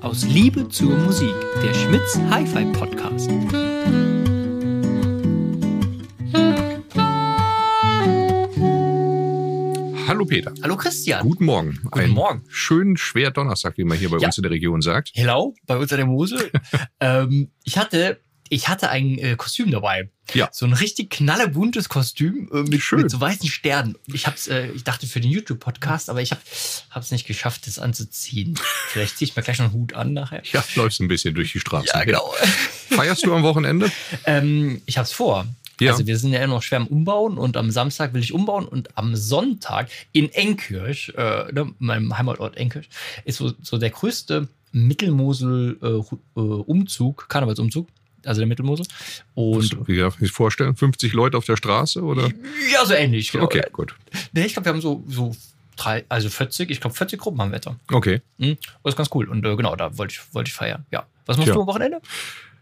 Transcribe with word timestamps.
Aus 0.00 0.24
Liebe 0.24 0.68
zur 0.68 0.96
Musik, 0.98 1.32
der 1.62 1.72
Schmitz 1.74 2.18
Hi-Fi 2.28 2.64
Podcast. 2.72 3.30
Hallo 10.06 10.24
Peter. 10.26 10.52
Hallo 10.62 10.76
Christian. 10.76 11.22
Guten 11.22 11.44
Morgen. 11.46 11.78
Guten 11.84 11.98
Ein 12.00 12.10
Morgen. 12.10 12.42
Schönen 12.48 12.96
schwer 12.96 13.30
Donnerstag, 13.30 13.78
wie 13.78 13.84
man 13.84 13.96
hier 13.96 14.10
bei 14.10 14.18
Ja. 14.18 14.26
uns 14.26 14.36
in 14.38 14.42
der 14.42 14.50
Region 14.50 14.82
sagt. 14.82 15.10
Hello, 15.14 15.54
bei 15.66 15.76
uns 15.76 15.90
an 15.92 15.98
der 15.98 16.06
Mosel. 16.06 16.50
ähm, 17.00 17.50
ich 17.64 17.78
hatte, 17.78 18.20
ich 18.48 18.68
hatte 18.68 18.90
ein 18.90 19.18
äh, 19.18 19.36
Kostüm 19.36 19.70
dabei. 19.70 20.08
Ja. 20.32 20.48
So 20.52 20.66
ein 20.66 20.72
richtig 20.72 21.10
knallebuntes 21.10 21.88
Kostüm 21.88 22.48
äh, 22.52 22.62
mit, 22.62 22.80
mit 22.92 23.10
so 23.10 23.20
weißen 23.20 23.48
Sternen. 23.48 23.96
Ich 24.06 24.26
hab's, 24.26 24.48
äh, 24.48 24.68
ich 24.68 24.84
dachte 24.84 25.06
für 25.06 25.20
den 25.20 25.30
YouTube-Podcast, 25.30 26.10
aber 26.10 26.22
ich 26.22 26.30
habe 26.30 26.40
es 27.00 27.10
nicht 27.10 27.26
geschafft, 27.26 27.66
das 27.66 27.78
anzuziehen. 27.78 28.58
Vielleicht 28.88 29.18
ziehe 29.18 29.28
ich 29.28 29.36
mir 29.36 29.42
gleich 29.42 29.58
noch 29.58 29.66
einen 29.66 29.74
Hut 29.74 29.94
an 29.94 30.12
nachher. 30.12 30.42
Ja, 30.52 30.64
läufst 30.76 31.00
ein 31.00 31.08
bisschen 31.08 31.34
durch 31.34 31.52
die 31.52 31.60
Straßen. 31.60 31.90
Ja, 31.92 32.04
genau. 32.04 32.34
Feierst 32.90 33.26
du 33.26 33.34
am 33.34 33.42
Wochenende? 33.42 33.90
ähm, 34.24 34.82
ich 34.86 34.98
habe 34.98 35.04
es 35.04 35.12
vor. 35.12 35.46
Ja. 35.80 35.92
Also 35.92 36.06
wir 36.06 36.18
sind 36.18 36.32
ja 36.32 36.42
immer 36.42 36.54
noch 36.54 36.62
schwer 36.62 36.78
am 36.78 36.86
Umbauen 36.86 37.36
und 37.36 37.56
am 37.56 37.70
Samstag 37.70 38.14
will 38.14 38.22
ich 38.22 38.32
umbauen 38.32 38.66
und 38.66 38.96
am 38.96 39.16
Sonntag 39.16 39.90
in 40.12 40.32
Enkirch, 40.32 41.12
äh, 41.16 41.52
ne, 41.52 41.74
meinem 41.78 42.16
Heimatort 42.16 42.56
Enkirch, 42.56 42.88
ist 43.24 43.38
so, 43.38 43.52
so 43.60 43.76
der 43.78 43.90
größte 43.90 44.46
Mittelmosel-Umzug, 44.72 47.28
Karnevalsumzug, 47.28 47.88
also 48.26 48.40
der 48.40 48.46
Mittelmosel. 48.46 48.86
Und 49.34 49.88
Wie 49.88 49.98
darf 49.98 50.14
ich 50.14 50.20
mir 50.20 50.28
vorstellen? 50.28 50.76
50 50.76 51.12
Leute 51.12 51.36
auf 51.36 51.44
der 51.44 51.56
Straße 51.56 52.02
oder? 52.02 52.30
ja, 52.72 52.84
so 52.84 52.94
ähnlich. 52.94 53.32
Genau. 53.32 53.44
Okay, 53.44 53.62
gut. 53.72 53.94
Nee, 54.32 54.46
ich 54.46 54.52
glaube, 54.52 54.66
wir 54.66 54.72
haben 54.72 54.80
so, 54.80 55.04
so 55.08 55.34
drei, 55.76 56.04
also 56.08 56.28
40, 56.28 56.70
ich 56.70 56.80
glaube 56.80 56.96
40 56.96 57.20
Gruppen 57.20 57.40
haben 57.40 57.52
wir 57.52 57.58
da. 57.58 57.76
Okay. 57.92 58.20
Hm? 58.38 58.56
Das 58.82 58.92
ist 58.92 58.96
ganz 58.96 59.10
cool. 59.14 59.28
Und 59.28 59.44
äh, 59.44 59.56
genau, 59.56 59.76
da 59.76 59.96
wollte 59.98 60.14
ich, 60.14 60.34
wollte 60.34 60.48
ich 60.48 60.54
feiern. 60.54 60.86
Ja. 60.90 61.06
Was 61.26 61.36
machst 61.36 61.46
Tja. 61.46 61.54
du 61.54 61.62
am 61.62 61.66
Wochenende? 61.66 62.00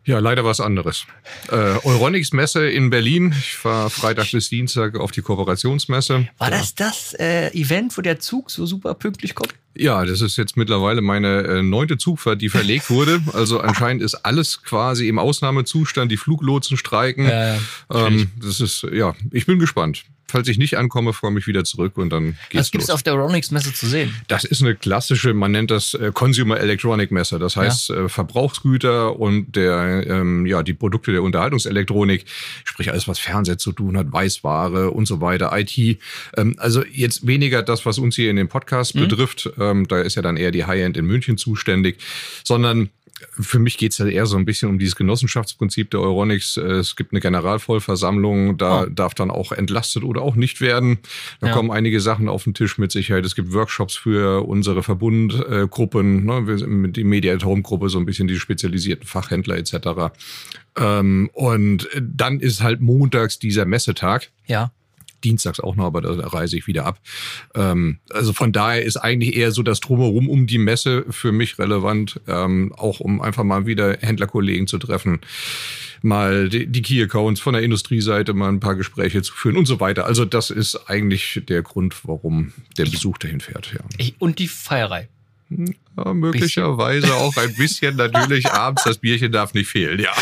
Ja, 0.04 0.18
leider 0.18 0.44
was 0.44 0.60
anderes. 0.60 1.06
Äh, 1.48 1.54
Euronics 1.54 2.32
Messe 2.32 2.68
in 2.68 2.90
Berlin. 2.90 3.32
Ich 3.38 3.64
war 3.64 3.88
Freitag 3.88 4.32
bis 4.32 4.48
Dienstag 4.48 4.96
auf 4.96 5.12
die 5.12 5.22
Kooperationsmesse. 5.22 6.28
War 6.38 6.50
das 6.50 6.74
das 6.74 7.14
äh, 7.20 7.48
Event, 7.52 7.96
wo 7.96 8.02
der 8.02 8.18
Zug 8.18 8.50
so 8.50 8.66
super 8.66 8.94
pünktlich 8.94 9.36
kommt? 9.36 9.54
Ja, 9.74 10.04
das 10.04 10.20
ist 10.20 10.36
jetzt 10.36 10.56
mittlerweile 10.56 11.02
meine 11.02 11.42
äh, 11.42 11.62
neunte 11.62 11.98
Zugfahrt, 11.98 12.42
die 12.42 12.48
verlegt 12.48 12.90
wurde. 12.90 13.22
Also 13.32 13.60
anscheinend 13.60 14.02
ist 14.02 14.16
alles 14.16 14.62
quasi 14.62 15.08
im 15.08 15.18
Ausnahmezustand. 15.18 16.10
Die 16.10 16.16
Fluglotsen 16.16 16.76
streiken. 16.76 17.26
Äh, 17.26 17.58
ähm, 17.90 18.30
das 18.40 18.60
ist, 18.60 18.84
ja, 18.92 19.14
ich 19.30 19.46
bin 19.46 19.60
gespannt. 19.60 20.04
Falls 20.32 20.48
ich 20.48 20.56
nicht 20.56 20.78
ankomme, 20.78 21.12
freue 21.12 21.30
mich 21.30 21.46
wieder 21.46 21.62
zurück 21.62 21.98
und 21.98 22.10
dann 22.10 22.30
Was 22.30 22.48
geht's 22.48 22.70
gibt's 22.70 22.88
los. 22.88 22.94
auf 22.94 23.02
der 23.02 23.14
Euronics-Messe 23.16 23.74
zu 23.74 23.86
sehen? 23.86 24.14
Das 24.28 24.44
ist 24.44 24.62
eine 24.62 24.74
klassische, 24.74 25.34
man 25.34 25.52
nennt 25.52 25.70
das 25.70 25.92
äh, 25.92 26.10
Consumer 26.14 26.58
Electronic 26.58 27.10
Messe. 27.10 27.38
Das 27.38 27.56
heißt 27.56 27.90
äh, 27.90 28.08
Verbrauchsgüter 28.08 29.20
und 29.20 29.54
der, 29.54 30.06
ähm, 30.08 30.46
ja, 30.46 30.62
die 30.62 30.72
Produkte 30.72 31.12
der 31.12 31.22
Unterhaltungselektronik, 31.22 32.24
sprich 32.64 32.90
alles, 32.90 33.06
was 33.08 33.18
Fernseher 33.18 33.58
zu 33.58 33.72
tun 33.72 33.98
hat, 33.98 34.10
Weißware 34.10 34.90
und 34.90 35.04
so 35.04 35.20
weiter, 35.20 35.50
IT. 35.54 35.98
Ähm, 36.38 36.56
also 36.56 36.82
jetzt 36.82 37.26
weniger 37.26 37.62
das, 37.62 37.84
was 37.84 37.98
uns 37.98 38.16
hier 38.16 38.30
in 38.30 38.36
dem 38.36 38.48
Podcast 38.48 38.94
betrifft. 38.94 39.50
Ähm, 39.58 39.86
da 39.86 40.00
ist 40.00 40.14
ja 40.14 40.22
dann 40.22 40.38
eher 40.38 40.50
die 40.50 40.64
High-End 40.64 40.96
in 40.96 41.04
München 41.04 41.36
zuständig, 41.36 41.98
sondern 42.42 42.88
für 43.30 43.58
mich 43.58 43.78
geht's 43.78 43.98
ja 43.98 44.06
eher 44.06 44.26
so 44.26 44.36
ein 44.36 44.44
bisschen 44.44 44.68
um 44.68 44.78
dieses 44.78 44.96
Genossenschaftsprinzip 44.96 45.90
der 45.90 46.00
Euronics. 46.00 46.56
Äh, 46.56 46.62
Es 46.82 46.96
gibt 46.96 47.12
eine 47.12 47.20
Generalvollversammlung, 47.20 48.56
da 48.58 48.82
Oh. 48.82 48.86
darf 48.86 49.14
dann 49.14 49.30
auch 49.30 49.52
entlastet 49.52 50.04
oder 50.04 50.22
auch 50.22 50.34
nicht 50.34 50.60
werden. 50.60 50.98
Da 51.40 51.48
Ja. 51.48 51.52
kommen 51.54 51.70
einige 51.70 52.00
Sachen 52.00 52.28
auf 52.28 52.44
den 52.44 52.54
Tisch 52.54 52.78
mit 52.78 52.92
Sicherheit. 52.92 53.24
Es 53.24 53.34
gibt 53.34 53.52
Workshops 53.52 53.96
für 53.96 54.46
unsere 54.46 54.82
Verbundgruppen, 54.82 56.24
ne? 56.24 56.46
Wir 56.46 56.58
sind 56.58 56.92
die 56.96 57.04
Mediatom-Gruppe, 57.04 57.88
so 57.88 57.98
ein 57.98 58.06
bisschen 58.06 58.28
die 58.28 58.38
spezialisierten 58.38 59.06
Fachhändler 59.06 59.56
etc. 59.56 60.12
Ähm, 60.76 61.30
und 61.32 61.88
dann 62.00 62.40
ist 62.40 62.62
halt 62.62 62.80
montags 62.80 63.38
dieser 63.38 63.64
Messetag. 63.66 64.30
Ja. 64.46 64.72
Dienstags 65.24 65.60
auch 65.60 65.76
noch, 65.76 65.86
aber 65.86 66.00
da 66.00 66.12
reise 66.12 66.56
ich 66.56 66.66
wieder 66.66 66.84
ab. 66.84 67.00
Ähm, 67.54 67.98
also 68.10 68.32
von 68.32 68.52
daher 68.52 68.82
ist 68.82 68.96
eigentlich 68.96 69.36
eher 69.36 69.52
so 69.52 69.62
das 69.62 69.80
Drumherum 69.80 70.28
um 70.28 70.46
die 70.46 70.58
Messe 70.58 71.04
für 71.10 71.32
mich 71.32 71.58
relevant, 71.58 72.20
ähm, 72.26 72.72
auch 72.76 73.00
um 73.00 73.20
einfach 73.20 73.44
mal 73.44 73.66
wieder 73.66 73.98
Händlerkollegen 74.00 74.66
zu 74.66 74.78
treffen, 74.78 75.20
mal 76.02 76.48
die, 76.48 76.66
die 76.66 76.82
Key 76.82 77.02
Accounts 77.02 77.40
von 77.40 77.54
der 77.54 77.62
Industrieseite 77.62 78.32
mal 78.32 78.48
ein 78.48 78.60
paar 78.60 78.76
Gespräche 78.76 79.22
zu 79.22 79.34
führen 79.34 79.56
und 79.56 79.66
so 79.66 79.80
weiter. 79.80 80.06
Also 80.06 80.24
das 80.24 80.50
ist 80.50 80.76
eigentlich 80.88 81.42
der 81.48 81.62
Grund, 81.62 82.06
warum 82.06 82.52
der 82.76 82.84
Besuch 82.84 83.18
dahin 83.18 83.40
fährt. 83.40 83.72
Ja. 83.72 83.80
Und 84.18 84.38
die 84.38 84.48
Feierei. 84.48 85.08
Ja, 85.96 86.14
möglicherweise 86.14 87.14
auch 87.14 87.36
ein 87.36 87.54
bisschen 87.54 87.96
natürlich 87.96 88.50
abends. 88.50 88.84
Das 88.84 88.98
Bierchen 88.98 89.32
darf 89.32 89.54
nicht 89.54 89.68
fehlen, 89.68 90.00
ja. 90.00 90.12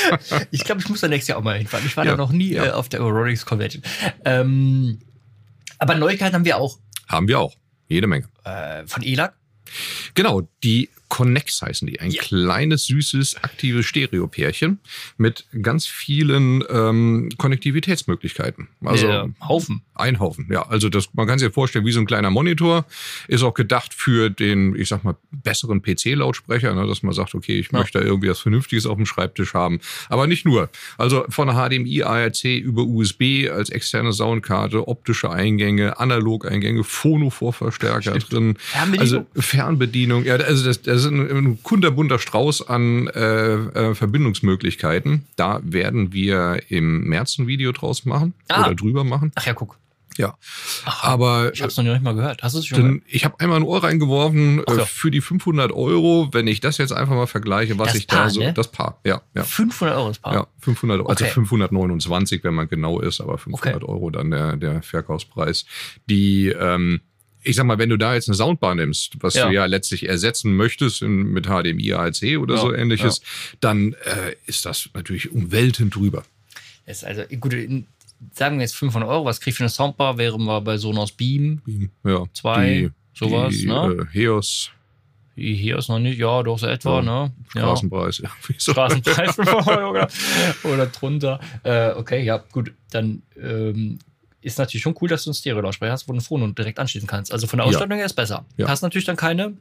Ich 0.50 0.64
glaube, 0.64 0.80
ich 0.80 0.88
muss 0.88 1.00
da 1.00 1.08
nächstes 1.08 1.28
Jahr 1.28 1.38
auch 1.38 1.42
mal 1.44 1.56
hinfahren. 1.58 1.86
Ich 1.86 1.96
war 1.96 2.04
Ja, 2.04 2.12
da 2.12 2.16
noch 2.16 2.32
nie 2.32 2.52
ja. 2.52 2.66
äh, 2.66 2.70
auf 2.70 2.88
der 2.88 3.00
Euronics 3.00 3.44
Convention. 3.46 3.82
Ähm, 4.24 4.98
aber 5.78 5.94
Neuigkeiten 5.94 6.34
haben 6.34 6.44
wir 6.44 6.56
auch 6.56 6.78
Haben 7.08 7.28
wir 7.28 7.38
auch. 7.40 7.54
Jede 7.88 8.06
Menge. 8.06 8.26
äh, 8.44 8.86
von 8.86 9.02
ELAC. 9.02 9.34
Genau, 10.14 10.42
die 10.64 10.90
Connex 11.10 11.60
heißen 11.60 11.86
die. 11.86 12.00
Ein 12.00 12.10
Ja. 12.12 12.22
kleines, 12.22 12.86
süßes, 12.86 13.36
aktives 13.42 13.84
Stereopärchen 13.84 14.78
mit 15.18 15.44
ganz 15.60 15.86
vielen 15.86 16.64
ähm, 16.70 17.28
Konnektivitätsmöglichkeiten. 17.36 18.68
Also 18.84 19.06
äh, 19.06 19.28
Haufen. 19.46 19.82
ein 19.94 20.18
Haufen. 20.20 20.48
Ja, 20.50 20.66
also 20.68 20.88
das, 20.88 21.08
man 21.12 21.26
kann 21.26 21.38
sich 21.38 21.46
ja 21.48 21.52
vorstellen, 21.52 21.84
wie 21.84 21.92
so 21.92 22.00
ein 22.00 22.06
kleiner 22.06 22.30
Monitor. 22.30 22.86
Ist 23.28 23.42
auch 23.42 23.54
gedacht 23.54 23.92
für 23.92 24.30
den, 24.30 24.74
ich 24.76 24.88
sag 24.88 25.04
mal, 25.04 25.16
besseren 25.30 25.82
PC-Lautsprecher, 25.82 26.74
ne, 26.74 26.86
dass 26.86 27.02
man 27.02 27.12
sagt, 27.12 27.34
okay, 27.34 27.58
ich 27.58 27.70
Ja. 27.72 27.78
möchte 27.80 27.98
da 27.98 28.04
irgendwie 28.04 28.28
was 28.30 28.40
Vernünftiges 28.40 28.86
auf 28.86 28.96
dem 28.96 29.04
Schreibtisch 29.06 29.52
haben. 29.54 29.80
Aber 30.08 30.26
nicht 30.26 30.44
nur. 30.46 30.70
Also 30.96 31.24
von 31.28 31.48
HDMI, 31.48 32.02
ARC 32.04 32.44
über 32.44 32.82
USB 32.84 33.48
als 33.50 33.68
externe 33.70 34.12
Soundkarte, 34.12 34.86
optische 34.88 35.30
Eingänge, 35.30 35.98
Analog-Eingänge, 35.98 36.84
Phono-Vorverstärker 36.84 38.18
drin. 38.18 38.56
Fernbedienung. 38.58 39.00
Also 39.00 39.26
Fernbedienung. 39.40 40.24
Ja, 40.24 40.36
also 40.36 40.64
das, 40.64 40.82
das 40.82 40.99
ist 41.04 41.10
ein, 41.12 41.20
ein 41.30 41.62
kunterbunter 41.62 42.18
Strauß 42.18 42.68
an 42.68 43.06
äh, 43.08 43.54
äh, 43.54 43.94
Verbindungsmöglichkeiten. 43.94 45.26
Da 45.36 45.60
werden 45.64 46.12
wir 46.12 46.60
im 46.68 47.04
März 47.04 47.38
ein 47.38 47.46
Video 47.46 47.72
draus 47.72 48.04
machen 48.04 48.34
Ah. 48.48 48.64
oder 48.66 48.74
drüber 48.74 49.04
machen. 49.04 49.32
Ach 49.34 49.46
ja, 49.46 49.54
guck. 49.54 49.78
Ja, 50.18 50.36
Ach, 50.84 51.04
aber 51.04 51.52
ich 51.54 51.60
habe 51.62 51.68
es 51.70 51.76
noch 51.76 51.84
nicht 51.84 52.02
mal 52.02 52.14
gehört. 52.14 52.42
Hast 52.42 52.54
du 52.54 52.58
es 52.58 52.66
schon 52.66 52.78
gehört? 52.82 53.02
ich 53.06 53.24
habe 53.24 53.38
einmal 53.38 53.56
ein 53.58 53.62
Ohr 53.62 53.82
reingeworfen 53.82 54.60
Ach 54.66 54.78
äh, 54.78 54.84
für 54.84 55.10
die 55.10 55.20
500 55.20 55.72
Euro. 55.72 56.28
Wenn 56.32 56.46
ich 56.48 56.60
das 56.60 56.76
jetzt 56.78 56.92
einfach 56.92 57.14
mal 57.14 57.26
vergleiche, 57.28 57.78
was 57.78 57.88
Das 57.92 57.96
ich 57.96 58.06
Paar, 58.06 58.24
da 58.24 58.30
so, 58.30 58.40
ne? 58.40 58.52
das 58.52 58.70
Paar, 58.70 58.98
ja, 59.04 59.22
ja. 59.34 59.44
500 59.44 59.96
Euro 59.96 60.08
das 60.08 60.18
Paar. 60.18 60.34
Ja, 60.34 60.46
500, 60.58 60.98
also 61.00 61.10
Okay. 61.24 61.30
529, 61.32 62.44
wenn 62.44 62.54
man 62.54 62.68
genau 62.68 63.00
ist, 63.00 63.20
aber 63.20 63.38
500 63.38 63.82
Euro 63.84 64.10
dann 64.10 64.30
der, 64.30 64.56
der 64.56 64.82
Verkaufspreis. 64.82 65.64
Die, 66.10 66.48
ähm, 66.48 67.00
ich 67.42 67.56
sag 67.56 67.64
mal, 67.64 67.78
wenn 67.78 67.88
du 67.88 67.96
da 67.96 68.14
jetzt 68.14 68.28
eine 68.28 68.36
Soundbar 68.36 68.74
nimmst, 68.74 69.14
was 69.20 69.34
Ja. 69.34 69.48
du 69.48 69.54
ja 69.54 69.64
letztlich 69.66 70.08
ersetzen 70.08 70.54
möchtest 70.56 71.02
in, 71.02 71.24
mit 71.32 71.46
HDMI, 71.46 71.92
ARC 71.94 72.22
oder 72.38 72.54
Ja, 72.56 72.60
so 72.60 72.72
ähnliches, 72.74 73.22
dann 73.60 73.94
äh, 74.04 74.34
ist 74.46 74.66
das 74.66 74.88
natürlich 74.94 75.30
um 75.32 75.50
Welten 75.52 75.90
drüber. 75.90 76.22
Ist 76.86 77.04
also, 77.04 77.22
gut, 77.38 77.52
sagen 78.34 78.56
wir 78.58 78.62
jetzt 78.62 78.76
500 78.76 79.08
Euro. 79.08 79.24
Was 79.24 79.40
krieg 79.40 79.52
ich 79.52 79.56
für 79.58 79.62
eine 79.62 79.70
Soundbar? 79.70 80.18
Wären 80.18 80.44
wir 80.44 80.60
bei 80.60 80.76
Sonos 80.76 81.12
Beam. 81.12 81.62
Ja, 82.04 82.24
Zwei, 82.34 82.90
sowas, 83.14 83.54
die, 83.54 83.66
ne? 83.66 84.06
Äh, 84.12 84.14
Heos, 84.18 84.70
Hier 85.36 85.78
ist 85.78 85.88
noch 85.88 85.98
nicht, 86.00 86.18
ja, 86.18 86.42
doch 86.42 86.58
so 86.58 86.66
etwa, 86.66 86.96
Ja. 86.96 87.02
ne? 87.02 87.32
Ja. 87.54 87.60
Straßenpreis, 87.62 88.18
ja. 88.24 88.30
Straßenpreis 88.58 89.36
500 89.36 89.66
Euro 89.68 89.90
oder, 89.90 90.08
oder 90.64 90.86
drunter. 90.86 91.40
Äh, 91.62 91.92
okay, 91.92 92.22
ja, 92.24 92.38
gut. 92.52 92.72
Dann 92.90 93.22
ähm, 93.40 93.98
ist 94.42 94.58
natürlich 94.58 94.82
schon 94.82 94.94
cool, 95.00 95.08
dass 95.08 95.24
du 95.24 95.30
einen 95.30 95.34
Stereo-Lautsprecher 95.34 95.92
hast, 95.92 96.08
wo 96.08 96.12
du 96.12 96.18
ein 96.18 96.22
Phone 96.22 96.54
direkt 96.54 96.78
anschließen 96.78 97.06
kannst. 97.08 97.32
Also 97.32 97.46
von 97.46 97.58
der 97.58 97.66
Ja. 97.66 97.70
Ausstattung 97.70 97.96
her 97.96 98.06
ist 98.06 98.14
besser. 98.14 98.44
Ja. 98.56 98.66
Du 98.66 98.70
hast 98.70 98.82
natürlich 98.82 99.04
dann 99.06 99.16
keine 99.16 99.54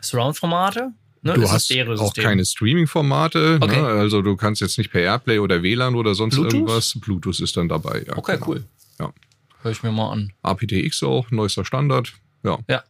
Surround-Formate. 0.00 0.92
Ne? 1.24 1.34
Du 1.34 1.48
hast 1.48 1.70
auch 2.00 2.14
keine 2.14 2.44
Streaming-Formate. 2.44 3.58
Okay. 3.60 3.80
Ne? 3.80 3.86
Also 3.86 4.22
du 4.22 4.34
kannst 4.36 4.60
jetzt 4.60 4.76
nicht 4.78 4.90
per 4.90 5.00
Airplay 5.02 5.38
oder 5.38 5.62
WLAN 5.62 5.94
oder 5.94 6.14
sonst 6.14 6.34
Bluetooth? 6.34 6.54
irgendwas. 6.54 6.98
Bluetooth 7.00 7.38
ist 7.40 7.56
dann 7.56 7.68
dabei. 7.68 8.04
Ja, 8.06 8.16
Okay, 8.16 8.34
genau. 8.34 8.48
cool. 8.48 8.64
Ja. 8.98 9.12
Hör 9.62 9.70
ich 9.70 9.82
mir 9.84 9.92
mal 9.92 10.10
an. 10.10 10.32
aptX 10.42 11.02
auch, 11.04 11.30
neuester 11.30 11.64
Standard. 11.64 12.12
Ja. 12.42 12.58
Ja. 12.68 12.82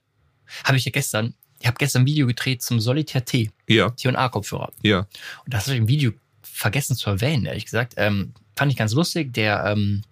Habe 0.65 0.79
ich 0.79 0.87
ja 0.87 0.91
gestern, 0.91 1.35
ich 1.61 1.67
habe 1.67 1.77
gestern 1.79 2.03
ein 2.03 2.07
Video 2.07 2.27
gedreht 2.27 2.63
zum 2.63 2.81
Solitaire 2.81 3.25
T, 3.25 3.51
Ja, 3.69 3.91
T&A-Kopfhörer. 3.91 4.73
ja. 4.83 5.01
Und 5.45 5.53
das 5.53 5.65
habe 5.67 5.75
ich 5.75 5.81
im 5.81 5.89
Video 5.89 6.13
vergessen 6.43 6.97
zu 6.97 7.11
erwähnen, 7.11 7.45
ehrlich 7.45 7.67
gesagt. 7.67 7.95
Ähm, 7.99 8.33
fand 8.57 8.73
ich 8.73 8.79
ganz 8.79 8.95
lustig. 8.95 9.35
Der 9.35 9.65
ähm, 9.67 10.03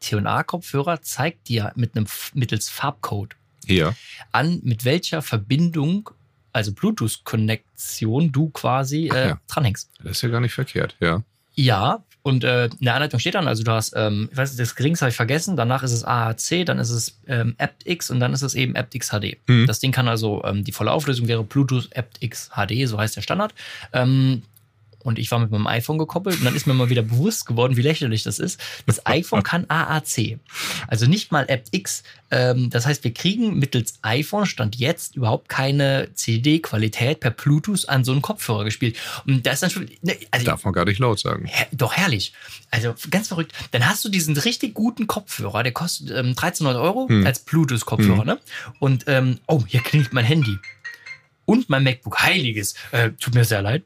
T&A-Kopfhörer 0.00 1.02
zeigt 1.02 1.48
dir 1.48 1.72
mit 1.76 1.96
einem 1.96 2.06
mittels 2.34 2.68
Farbcode 2.68 3.34
Ja. 3.66 3.94
an, 4.32 4.60
mit 4.62 4.84
welcher 4.84 5.22
Verbindung, 5.22 6.10
also 6.52 6.72
Bluetooth-Konnektion, 6.72 8.32
du 8.32 8.50
quasi 8.50 9.08
äh, 9.08 9.28
ja. 9.28 9.40
dranhängst. 9.48 9.90
Das 10.02 10.12
ist 10.12 10.22
ja 10.22 10.28
gar 10.28 10.40
nicht 10.40 10.54
verkehrt, 10.54 10.96
ja. 11.00 11.22
Ja, 11.54 12.04
Und 12.22 12.44
äh, 12.44 12.66
in 12.66 12.70
der 12.82 12.94
Anleitung 12.94 13.18
steht 13.20 13.34
dann, 13.34 13.48
also 13.48 13.62
du 13.64 13.72
hast, 13.72 13.92
ähm, 13.96 14.28
ich 14.30 14.36
weiß 14.36 14.50
nicht, 14.50 14.60
das 14.60 14.74
geringste 14.76 15.04
habe 15.06 15.10
ich 15.10 15.16
vergessen, 15.16 15.56
danach 15.56 15.82
ist 15.82 15.92
es 15.92 16.04
AAC, 16.04 16.66
dann 16.66 16.78
ist 16.78 16.90
es 16.90 17.18
ähm, 17.26 17.54
aptX 17.58 18.10
und 18.10 18.20
dann 18.20 18.32
ist 18.32 18.42
es 18.42 18.54
eben 18.54 18.76
aptX 18.76 19.10
HD. 19.10 19.38
Mhm. 19.48 19.66
Das 19.66 19.80
Ding 19.80 19.90
kann 19.90 20.08
also, 20.08 20.42
ähm, 20.44 20.62
die 20.62 20.72
volle 20.72 20.92
Auflösung 20.92 21.26
wäre 21.26 21.42
Bluetooth 21.42 21.88
aptX 21.96 22.50
HD, 22.50 22.86
so 22.86 22.98
heißt 22.98 23.16
der 23.16 23.22
Standard. 23.22 23.54
Ähm, 23.92 24.42
und 25.08 25.18
ich 25.18 25.30
war 25.30 25.38
mit 25.40 25.50
meinem 25.50 25.66
iPhone 25.66 25.98
gekoppelt 25.98 26.38
und 26.38 26.44
dann 26.44 26.54
ist 26.54 26.66
mir 26.66 26.74
mal 26.74 26.88
wieder 26.90 27.02
bewusst 27.02 27.46
geworden, 27.46 27.76
wie 27.76 27.82
lächerlich 27.82 28.22
das 28.22 28.38
ist. 28.38 28.60
Das 28.86 29.04
iPhone 29.06 29.42
kann 29.42 29.64
AAC, 29.68 30.38
also 30.86 31.06
nicht 31.06 31.32
mal 31.32 31.46
aptX. 31.50 32.02
Ähm, 32.30 32.68
das 32.70 32.86
heißt, 32.86 33.02
wir 33.04 33.14
kriegen 33.14 33.58
mittels 33.58 33.98
iPhone 34.02 34.44
Stand 34.46 34.76
jetzt 34.76 35.16
überhaupt 35.16 35.48
keine 35.48 36.10
CD-Qualität 36.14 37.20
per 37.20 37.30
Bluetooth 37.30 37.88
an 37.88 38.04
so 38.04 38.12
einen 38.12 38.20
Kopfhörer 38.22 38.64
gespielt. 38.64 38.96
Und 39.26 39.46
das 39.46 39.54
ist 39.54 39.62
dann 39.62 39.70
schon, 39.70 39.88
ne, 40.02 40.16
also 40.30 40.44
Darf 40.44 40.64
man 40.64 40.74
gar 40.74 40.84
nicht 40.84 40.98
laut 40.98 41.18
sagen. 41.18 41.46
Her 41.46 41.66
doch 41.72 41.94
herrlich. 41.94 42.32
Also 42.70 42.94
ganz 43.10 43.28
verrückt. 43.28 43.52
Dann 43.70 43.88
hast 43.88 44.04
du 44.04 44.10
diesen 44.10 44.36
richtig 44.36 44.74
guten 44.74 45.06
Kopfhörer, 45.06 45.62
der 45.62 45.72
kostet 45.72 46.10
ähm, 46.10 46.34
1300 46.36 46.82
Euro 46.82 47.08
Hm. 47.08 47.24
als 47.26 47.38
Bluetooth-Kopfhörer, 47.40 48.20
Hm. 48.20 48.26
ne? 48.26 48.38
Und 48.78 49.04
ähm, 49.06 49.38
oh, 49.46 49.64
hier 49.66 49.80
klingelt 49.80 50.12
mein 50.12 50.24
Handy. 50.26 50.58
Und 51.46 51.70
mein 51.70 51.82
MacBook. 51.82 52.20
Heiliges. 52.20 52.74
Äh, 52.92 53.12
tut 53.12 53.34
mir 53.34 53.44
sehr 53.46 53.62
leid. 53.62 53.84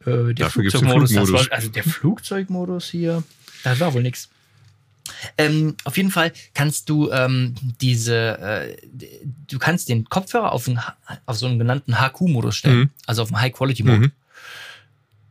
Äh, 0.00 0.04
der 0.04 0.34
Dafür 0.34 0.62
den 0.62 0.70
Flugzeugmodus, 0.70 1.10
das 1.12 1.18
Flugmodus. 1.28 1.50
war, 1.50 1.56
also 1.56 1.68
der 1.68 1.84
Flugzeugmodus 1.84 2.90
hier, 2.90 3.22
das 3.64 3.80
war 3.80 3.92
wohl 3.94 4.02
nix. 4.02 4.28
Ähm, 5.36 5.74
auf 5.84 5.96
jeden 5.96 6.10
Fall 6.10 6.32
kannst 6.54 6.88
du 6.88 7.10
ähm, 7.10 7.54
diese, 7.80 8.38
äh, 8.38 8.76
du 9.48 9.58
kannst 9.58 9.88
den 9.88 10.04
Kopfhörer 10.04 10.52
auf, 10.52 10.68
einen, 10.68 10.78
auf 11.26 11.36
so 11.36 11.46
einen 11.46 11.58
genannten 11.58 11.96
HQ-Modus 12.00 12.56
stellen, 12.56 12.78
Mhm. 12.78 12.90
also 13.06 13.22
auf 13.22 13.28
einen 13.32 13.40
High-Quality-Mode. 13.42 13.98
Mhm. 13.98 14.12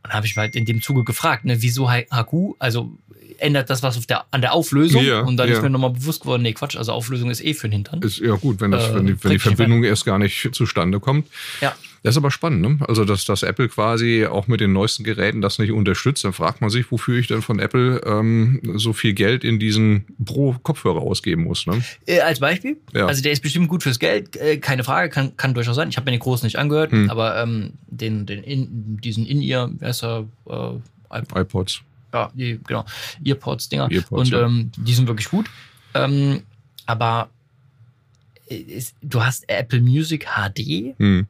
Und 0.04 0.12
habe 0.12 0.26
ich 0.26 0.36
mal 0.36 0.48
in 0.50 0.64
dem 0.66 0.82
Zuge 0.82 1.04
gefragt, 1.04 1.44
ne, 1.44 1.62
wieso 1.62 1.90
HQ? 1.90 2.54
Also 2.58 2.96
ändert 3.40 3.70
das 3.70 3.82
was 3.82 3.96
auf 3.98 4.06
der, 4.06 4.24
an 4.30 4.40
der 4.40 4.52
Auflösung? 4.52 5.04
Ja, 5.04 5.20
und 5.20 5.36
dann 5.36 5.48
ja. 5.48 5.56
ist 5.56 5.62
mir 5.62 5.70
nochmal 5.70 5.90
bewusst 5.90 6.20
geworden, 6.22 6.42
nee, 6.42 6.52
Quatsch, 6.52 6.76
also 6.76 6.92
Auflösung 6.92 7.30
ist 7.30 7.44
eh 7.44 7.54
für 7.54 7.68
den 7.68 7.72
Hintern. 7.72 8.00
Ist 8.02 8.18
ja 8.18 8.34
gut, 8.36 8.60
wenn, 8.60 8.70
das, 8.70 8.88
Äh, 8.90 8.94
wenn, 8.94 9.06
die, 9.06 9.24
wenn 9.24 9.30
die 9.32 9.38
Verbindung 9.38 9.82
erst 9.84 10.04
gar 10.04 10.18
nicht 10.18 10.50
zustande 10.52 11.00
kommt. 11.00 11.26
Ja. 11.60 11.74
Das 12.02 12.14
ist 12.14 12.16
aber 12.16 12.30
spannend, 12.30 12.62
ne? 12.62 12.78
Also, 12.88 13.04
dass, 13.04 13.26
dass 13.26 13.42
Apple 13.42 13.68
quasi 13.68 14.24
auch 14.24 14.46
mit 14.48 14.60
den 14.60 14.72
neuesten 14.72 15.04
Geräten 15.04 15.42
das 15.42 15.58
nicht 15.58 15.70
unterstützt, 15.70 16.24
dann 16.24 16.32
fragt 16.32 16.62
man 16.62 16.70
sich, 16.70 16.90
wofür 16.90 17.18
ich 17.18 17.26
denn 17.26 17.42
von 17.42 17.58
Apple 17.58 18.00
ähm, 18.06 18.62
so 18.76 18.94
viel 18.94 19.12
Geld 19.12 19.44
in 19.44 19.58
diesen 19.58 20.06
Pro-Kopfhörer 20.24 21.02
ausgeben 21.02 21.44
muss. 21.44 21.66
Ne? 21.66 21.82
Äh, 22.06 22.20
als 22.20 22.40
Beispiel, 22.40 22.78
Ja. 22.94 23.04
also 23.04 23.22
der 23.22 23.32
ist 23.32 23.42
bestimmt 23.42 23.68
gut 23.68 23.82
fürs 23.82 23.98
Geld, 23.98 24.34
äh, 24.36 24.56
keine 24.56 24.82
Frage, 24.82 25.10
kann, 25.10 25.36
kann 25.36 25.52
durchaus 25.52 25.76
sein. 25.76 25.90
Ich 25.90 25.98
habe 25.98 26.06
mir 26.06 26.12
den 26.16 26.20
großen 26.20 26.46
nicht 26.46 26.58
angehört, 26.58 26.90
Hm. 26.92 27.10
aber 27.10 27.36
ähm, 27.42 27.72
den, 27.86 28.24
den 28.24 28.42
in, 28.44 28.96
diesen 28.96 29.26
In-Ear, 29.26 29.70
wer 29.78 29.90
ist 29.90 30.02
er, 30.02 30.26
äh, 30.48 31.16
iP- 31.18 31.38
iPods. 31.38 31.82
Ja, 32.12 32.30
die, 32.34 32.60
genau, 32.66 32.84
Earpods-Dinger. 33.24 33.90
Earpods, 33.90 34.10
Und 34.10 34.28
ja. 34.30 34.42
ähm, 34.46 34.70
die 34.76 34.94
sind 34.94 35.06
wirklich 35.08 35.28
gut. 35.28 35.48
Ähm, 35.94 36.42
aber 36.86 37.30
äh, 38.48 38.56
ist, 38.56 38.94
du 39.02 39.22
hast 39.24 39.48
Apple 39.48 39.80
Music 39.80 40.26
HD, 40.26 40.94
Hm. 40.98 41.26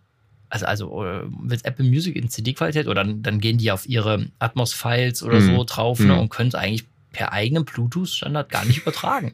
also, 0.48 0.66
also 0.66 1.04
äh, 1.04 1.22
willst 1.42 1.64
Apple 1.64 1.84
Music 1.84 2.16
in 2.16 2.28
CD-Qualität 2.28 2.86
oder 2.86 3.04
dann, 3.04 3.22
dann 3.22 3.40
gehen 3.40 3.58
die 3.58 3.70
auf 3.72 3.86
ihre 3.88 4.26
Atmos-Files 4.38 5.22
oder 5.22 5.40
Mhm. 5.40 5.46
so 5.56 5.64
drauf 5.64 5.98
ne, 6.00 6.12
Mhm. 6.14 6.18
und 6.18 6.28
können 6.30 6.48
es 6.48 6.54
eigentlich 6.54 6.84
per 7.12 7.32
eigenen 7.32 7.64
Bluetooth-Standard 7.64 8.48
gar 8.50 8.64
nicht 8.64 8.78
übertragen. 8.82 9.32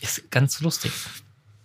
Ist 0.00 0.30
ganz 0.30 0.60
lustig. 0.60 0.92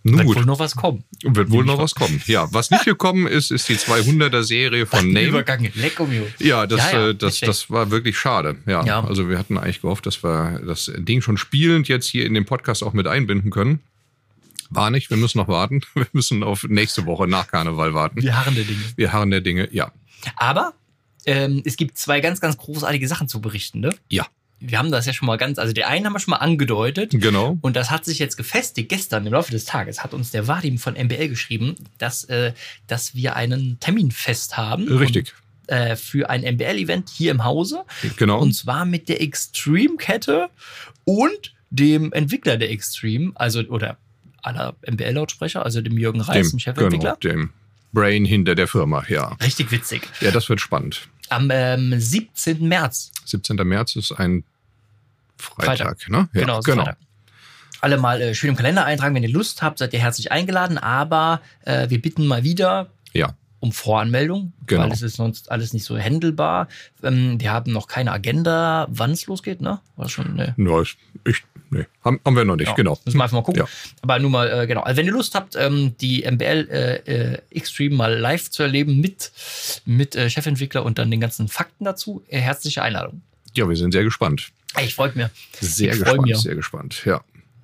Nun 0.07 0.19
Wird 0.27 0.37
wohl 0.37 0.45
noch 0.45 0.59
was 0.59 0.75
kommen. 0.75 1.03
wird 1.23 1.49
wohl 1.51 1.65
noch 1.65 1.77
was 1.77 1.93
kommen. 1.95 2.21
Ja, 2.25 2.47
was 2.51 2.71
nicht 2.71 2.85
gekommen 2.85 3.27
ist, 3.27 3.51
ist 3.51 3.67
die 3.69 3.75
200er 3.77 4.43
Serie 4.43 4.85
von 4.85 5.07
Name. 5.11 5.27
Übergang. 5.27 5.67
Leck 5.75 5.99
um. 5.99 6.09
Ja, 6.39 6.65
das, 6.67 6.91
Ja, 6.91 6.99
ja, 6.99 7.07
äh, 7.09 7.15
das, 7.15 7.39
das 7.39 7.69
war 7.69 7.91
wirklich 7.91 8.17
schade. 8.17 8.55
Ja, 8.65 8.83
Ja. 8.85 9.03
also 9.03 9.29
wir 9.29 9.37
hatten 9.37 9.57
eigentlich 9.57 9.81
gehofft, 9.81 10.05
dass 10.05 10.23
wir 10.23 10.61
das 10.65 10.91
Ding 10.97 11.21
schon 11.21 11.37
spielend 11.37 11.87
jetzt 11.87 12.07
hier 12.07 12.25
in 12.25 12.33
den 12.33 12.45
Podcast 12.45 12.83
auch 12.83 12.93
mit 12.93 13.07
einbinden 13.07 13.51
können. 13.51 13.79
War 14.69 14.89
nicht, 14.89 15.09
wir 15.09 15.17
müssen 15.17 15.37
noch 15.37 15.47
warten. 15.47 15.81
Wir 15.95 16.07
müssen 16.11 16.43
auf 16.43 16.63
nächste 16.63 17.05
Woche 17.05 17.25
nach 17.27 17.47
Karneval 17.47 17.93
warten. 17.93 18.21
Wir 18.21 18.37
harren 18.37 18.53
der 18.55 18.65
Dinge. 18.65 18.81
Wir 18.97 19.13
harren 19.13 19.31
der 19.31 19.39
Dinge, 19.41 19.69
ja. 19.71 19.91
Aber 20.35 20.73
ähm, 21.25 21.61
es 21.63 21.77
gibt 21.77 21.97
zwei 21.97 22.19
ganz, 22.19 22.41
ganz 22.41 22.57
großartige 22.57 23.07
Sachen 23.07 23.27
zu 23.29 23.39
berichten. 23.39 23.79
Ne? 23.79 23.95
Ja, 24.09 24.27
Wir 24.59 24.79
haben 24.79 24.91
das 24.91 25.05
ja 25.05 25.13
schon 25.13 25.27
mal 25.27 25.37
ganz, 25.37 25.59
also 25.59 25.71
der 25.73 25.87
einen 25.87 26.05
haben 26.05 26.13
wir 26.13 26.19
schon 26.19 26.31
mal 26.31 26.37
angedeutet. 26.37 27.11
genau. 27.11 27.57
Und 27.61 27.75
das 27.75 27.91
hat 27.91 28.05
sich 28.05 28.17
jetzt 28.19 28.37
gefestigt. 28.37 28.89
Gestern 28.89 29.25
im 29.27 29.33
Laufe 29.33 29.51
des 29.51 29.65
Tages 29.65 30.03
hat 30.03 30.13
uns 30.13 30.31
der 30.31 30.47
Vadim 30.47 30.77
von 30.79 30.95
MBL 30.95 31.27
geschrieben, 31.29 31.75
dass, 31.99 32.23
äh, 32.25 32.53
dass 32.87 33.13
wir 33.13 33.35
einen 33.35 33.79
Termin 33.79 34.11
fest 34.11 34.57
haben. 34.57 34.87
Richtig, 34.87 35.33
Und, 35.67 35.73
äh, 35.75 35.95
für 35.95 36.29
ein 36.29 36.41
MBL-Event 36.41 37.09
hier 37.09 37.31
im 37.31 37.43
Hause. 37.43 37.83
genau. 38.17 38.39
Und 38.39 38.53
zwar 38.53 38.85
mit 38.85 39.09
der 39.09 39.21
Extreme-Kette 39.21 40.49
und 41.05 41.53
dem 41.69 42.11
Entwickler 42.13 42.57
der 42.57 42.71
Extreme, 42.71 43.33
also 43.35 43.59
oder 43.61 43.97
aller 44.41 44.75
MBL-Lautsprecher, 44.89 45.63
also 45.63 45.81
dem 45.81 45.97
Jürgen 45.97 46.21
Reis, 46.21 46.49
dem 46.51 46.59
Chefentwickler. 46.59 47.17
genau, 47.19 47.35
dem 47.35 47.49
Brain 47.93 48.25
hinter 48.25 48.55
der 48.55 48.67
Firma, 48.67 49.03
ja. 49.07 49.35
Richtig 49.43 49.71
witzig. 49.71 50.01
Ja, 50.21 50.31
das 50.31 50.49
wird 50.49 50.61
spannend. 50.61 51.09
Am 51.29 51.49
ähm, 51.51 51.93
17. 51.97 52.67
März. 52.67 53.11
17. 53.25 53.55
März 53.57 53.95
ist 53.95 54.11
ein 54.11 54.43
Freitag, 55.37 56.01
Freitag. 56.01 56.09
ne? 56.09 56.29
Ja, 56.33 56.41
genau, 56.41 56.61
so 56.61 56.73
Freitag. 56.73 56.97
Alle 57.81 57.97
mal 57.97 58.21
äh, 58.21 58.33
schön 58.33 58.51
im 58.51 58.55
Kalender 58.55 58.85
eintragen, 58.85 59.13
wenn 59.15 59.23
ihr 59.23 59.29
Lust 59.29 59.61
habt, 59.61 59.77
seid 59.79 59.93
ihr 59.93 59.99
herzlich 59.99 60.31
eingeladen. 60.31 60.77
Aber 60.77 61.41
äh, 61.65 61.89
wir 61.89 62.01
bitten 62.01 62.25
mal 62.25 62.43
wieder 62.43 62.89
Ja, 63.13 63.35
um 63.59 63.71
Voranmeldung, 63.71 64.53
Genau. 64.67 64.83
weil 64.83 64.91
es 64.91 65.01
ist 65.01 65.15
sonst 65.15 65.51
alles 65.51 65.73
nicht 65.73 65.83
so 65.85 65.97
handelbar. 65.97 66.67
Ähm, 67.03 67.39
wir 67.39 67.51
haben 67.51 67.71
noch 67.71 67.87
keine 67.87 68.11
Agenda, 68.11 68.87
wann 68.89 69.11
es 69.11 69.25
losgeht, 69.25 69.61
ne? 69.61 69.79
War 69.95 70.09
schon, 70.09 70.35
ne? 70.35 70.53
ja 70.57 70.81
ich, 70.81 70.95
ich, 71.25 71.43
nee, 71.71 71.85
haben, 72.03 72.19
haben 72.23 72.35
wir 72.35 72.45
noch 72.45 72.55
nicht, 72.55 72.67
Ja, 72.67 72.73
genau. 72.75 72.99
Müssen 73.03 73.17
wir 73.17 73.23
einfach 73.23 73.37
mal 73.37 73.43
gucken. 73.43 73.61
Ja. 73.63 73.67
Aber 74.01 74.19
nur 74.19 74.29
mal, 74.29 74.47
äh, 74.47 74.67
genau. 74.67 74.81
Also 74.81 74.97
wenn 74.99 75.07
ihr 75.07 75.11
Lust 75.11 75.33
habt, 75.33 75.55
ähm, 75.55 75.95
die 75.99 76.23
MBL 76.29 76.67
äh, 76.69 76.95
äh, 77.33 77.37
Extreme 77.49 77.95
mal 77.95 78.15
live 78.17 78.49
zu 78.51 78.61
erleben 78.63 78.99
mit, 79.01 79.31
mit 79.85 80.15
äh, 80.15 80.29
Chefentwickler 80.29 80.85
und 80.85 80.99
dann 80.99 81.09
den 81.09 81.19
ganzen 81.19 81.47
Fakten 81.47 81.83
dazu, 81.85 82.23
äh, 82.27 82.39
herzliche 82.39 82.83
Einladung. 82.83 83.21
Ja, 83.55 83.67
wir 83.67 83.75
sind 83.75 83.91
sehr 83.91 84.03
gespannt. 84.03 84.49
Ich 84.83 84.93
freut 84.93 85.15
mir. 85.15 85.31
Sehr 85.59 85.93
Ich 85.93 85.99
gespannt, 85.99 86.21
mich. 86.27 86.37
sehr 86.37 86.53
gespannt, 86.55 87.01
ja. 87.05 87.21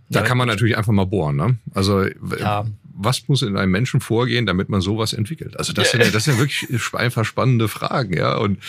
Da 0.09 0.21
Ja, 0.21 0.25
kann 0.25 0.37
man 0.37 0.47
natürlich 0.47 0.75
einfach 0.75 0.91
mal 0.91 1.05
bohren, 1.05 1.35
ne? 1.35 1.57
Also, 1.75 2.03
Ja. 2.39 2.65
Was 2.95 3.27
muss 3.27 3.41
in 3.41 3.57
einem 3.57 3.71
Menschen 3.71 3.99
vorgehen, 3.99 4.45
damit 4.45 4.69
man 4.69 4.79
sowas 4.79 5.13
entwickelt? 5.13 5.57
Also, 5.57 5.73
das 5.73 5.91
sind 5.91 6.03
ja, 6.03 6.09
das 6.11 6.25
sind 6.25 6.35
ja 6.35 6.39
wirklich 6.39 6.93
einfach 6.93 7.25
spannende 7.25 7.67
Fragen, 7.67 8.15
ja. 8.15 8.35
Und 8.37 8.59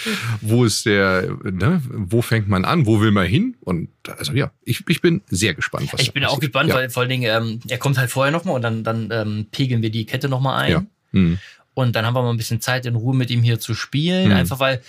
wo 0.41 0.65
ist 0.65 0.87
der, 0.87 1.37
ne? 1.43 1.83
Wo 1.89 2.23
fängt 2.23 2.49
man 2.49 2.65
an? 2.65 2.87
Wo 2.87 3.01
will 3.01 3.11
man 3.11 3.27
hin? 3.27 3.57
Und, 3.61 3.89
also, 4.17 4.33
ja, 4.33 4.51
ich, 4.65 4.83
ich 4.89 5.01
bin 5.01 5.21
sehr 5.29 5.55
gespannt, 5.55 5.93
was 5.93 6.01
Ich 6.01 6.13
bin 6.13 6.25
auch 6.25 6.41
gespannt, 6.41 6.71
ja. 6.71 6.77
weil 6.77 6.91
vor 6.91 7.03
allen 7.03 7.11
Dingen, 7.11 7.31
ähm, 7.31 7.61
er 7.69 7.79
kommt 7.79 7.99
halt 7.99 8.11
vorher 8.11 8.33
nochmal 8.33 8.55
und 8.57 8.63
dann, 8.63 8.83
dann 8.83 9.11
ähm, 9.13 9.47
pegeln 9.51 9.83
wir 9.83 9.91
die 9.91 10.07
Kette 10.07 10.29
nochmal 10.29 10.65
ein. 10.65 10.73
Ja. 10.73 10.87
Hm. 11.13 11.39
Und 11.75 11.97
dann 11.97 12.07
haben 12.07 12.15
wir 12.15 12.23
mal 12.23 12.31
ein 12.31 12.37
bisschen 12.37 12.61
Zeit 12.61 12.87
in 12.87 12.95
Ruhe 12.95 13.15
mit 13.15 13.31
ihm 13.31 13.43
hier 13.43 13.59
zu 13.59 13.75
spielen. 13.75 14.29
Mhm. 14.29 14.37
Einfach 14.37 14.61
weil, 14.61 14.81